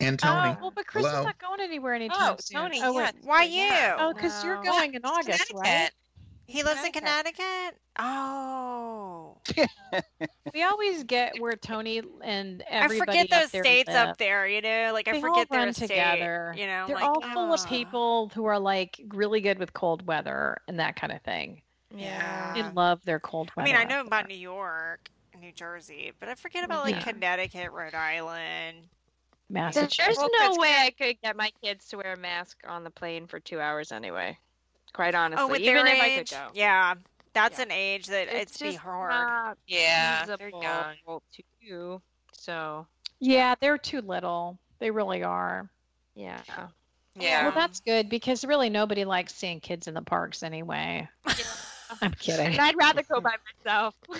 [0.00, 0.50] and Tony.
[0.50, 1.24] Oh, well, but Crystal's Hello?
[1.24, 2.60] not going anywhere anytime Oh, soon.
[2.60, 3.06] Tony, oh, yeah.
[3.06, 3.14] wait.
[3.24, 3.94] Why you?
[3.98, 4.62] Oh, because you're No.
[4.70, 5.90] going in August, right?
[6.46, 6.54] Connecticut.
[6.54, 7.36] He lives in Connecticut.
[7.36, 7.80] Connecticut.
[7.98, 9.36] Oh,
[10.54, 13.10] We always get where Tony and everybody.
[13.10, 14.08] I forget those there states live.
[14.10, 14.46] up there.
[14.46, 15.88] You know, like I forget all their run state.
[15.88, 16.54] together.
[16.56, 20.06] You know, They're like, all full of people who are like really good with cold
[20.06, 21.62] weather and that kind of thing.
[21.94, 22.52] Yeah.
[22.54, 23.68] They love their cold weather.
[23.68, 24.28] I mean, I know about.
[24.28, 25.08] New York,
[25.40, 27.02] New Jersey, but I forget about like Yeah.
[27.12, 28.78] Connecticut, Rhode Island.
[29.50, 29.96] Massachusetts.
[29.98, 33.26] There's no way I could get my kids to wear a mask on the plane
[33.26, 34.38] for two hours anyway.
[34.94, 36.48] Quite honestly, oh, with even their if I age, could go.
[36.54, 36.94] yeah,
[37.34, 37.64] that's Yeah.
[37.64, 39.10] an age that it's, be just hard.
[39.10, 40.24] not Yeah.
[40.24, 41.20] They're feasible young.
[41.34, 42.02] to do.
[42.32, 42.86] So
[43.20, 44.58] Yeah, they're too little.
[44.78, 45.68] They really are.
[46.14, 46.40] yeah.
[47.16, 47.42] Yeah.
[47.44, 51.08] Well, that's good because really nobody likes seeing kids in the parks anyway.
[52.02, 52.46] I'm kidding.
[52.46, 53.34] And I'd rather go by
[53.64, 53.94] myself.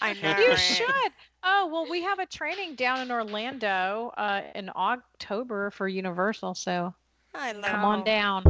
[0.00, 0.36] I know.
[0.38, 0.54] You right?
[0.58, 1.12] should.
[1.42, 6.94] Oh, well, we have a training down in Orlando uh, in October for Universal, so
[7.34, 7.62] I know.
[7.62, 8.44] come on down.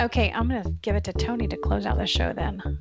[0.00, 2.78] Okay, I'm going to give it to Tony to close out the show then.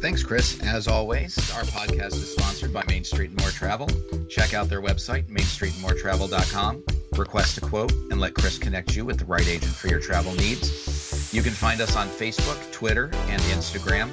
[0.00, 0.58] Thanks, Chris.
[0.62, 3.88] As always, our podcast is sponsored by Main Street More Travel.
[4.30, 6.82] Check out their website, mainstreetmoretravel.com.
[7.18, 10.32] Request a quote and let Chris connect you with the right agent for your travel
[10.34, 11.32] needs.
[11.34, 14.10] You can find us on Facebook, Twitter, and Instagram.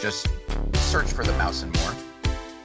[0.00, 0.28] Just
[0.90, 1.94] search for the Mouse and More.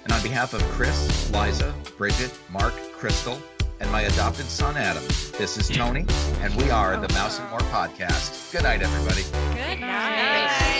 [0.05, 3.37] And on behalf of Chris, Liza, Bridget, Mark, Crystal,
[3.83, 5.03] and my adopted son Adam,
[5.37, 6.05] this is Tony,
[6.41, 8.51] and we are the Mouse and More podcast.
[8.51, 9.23] Good night, everybody.
[9.53, 10.59] Good night.
[10.59, 10.72] night.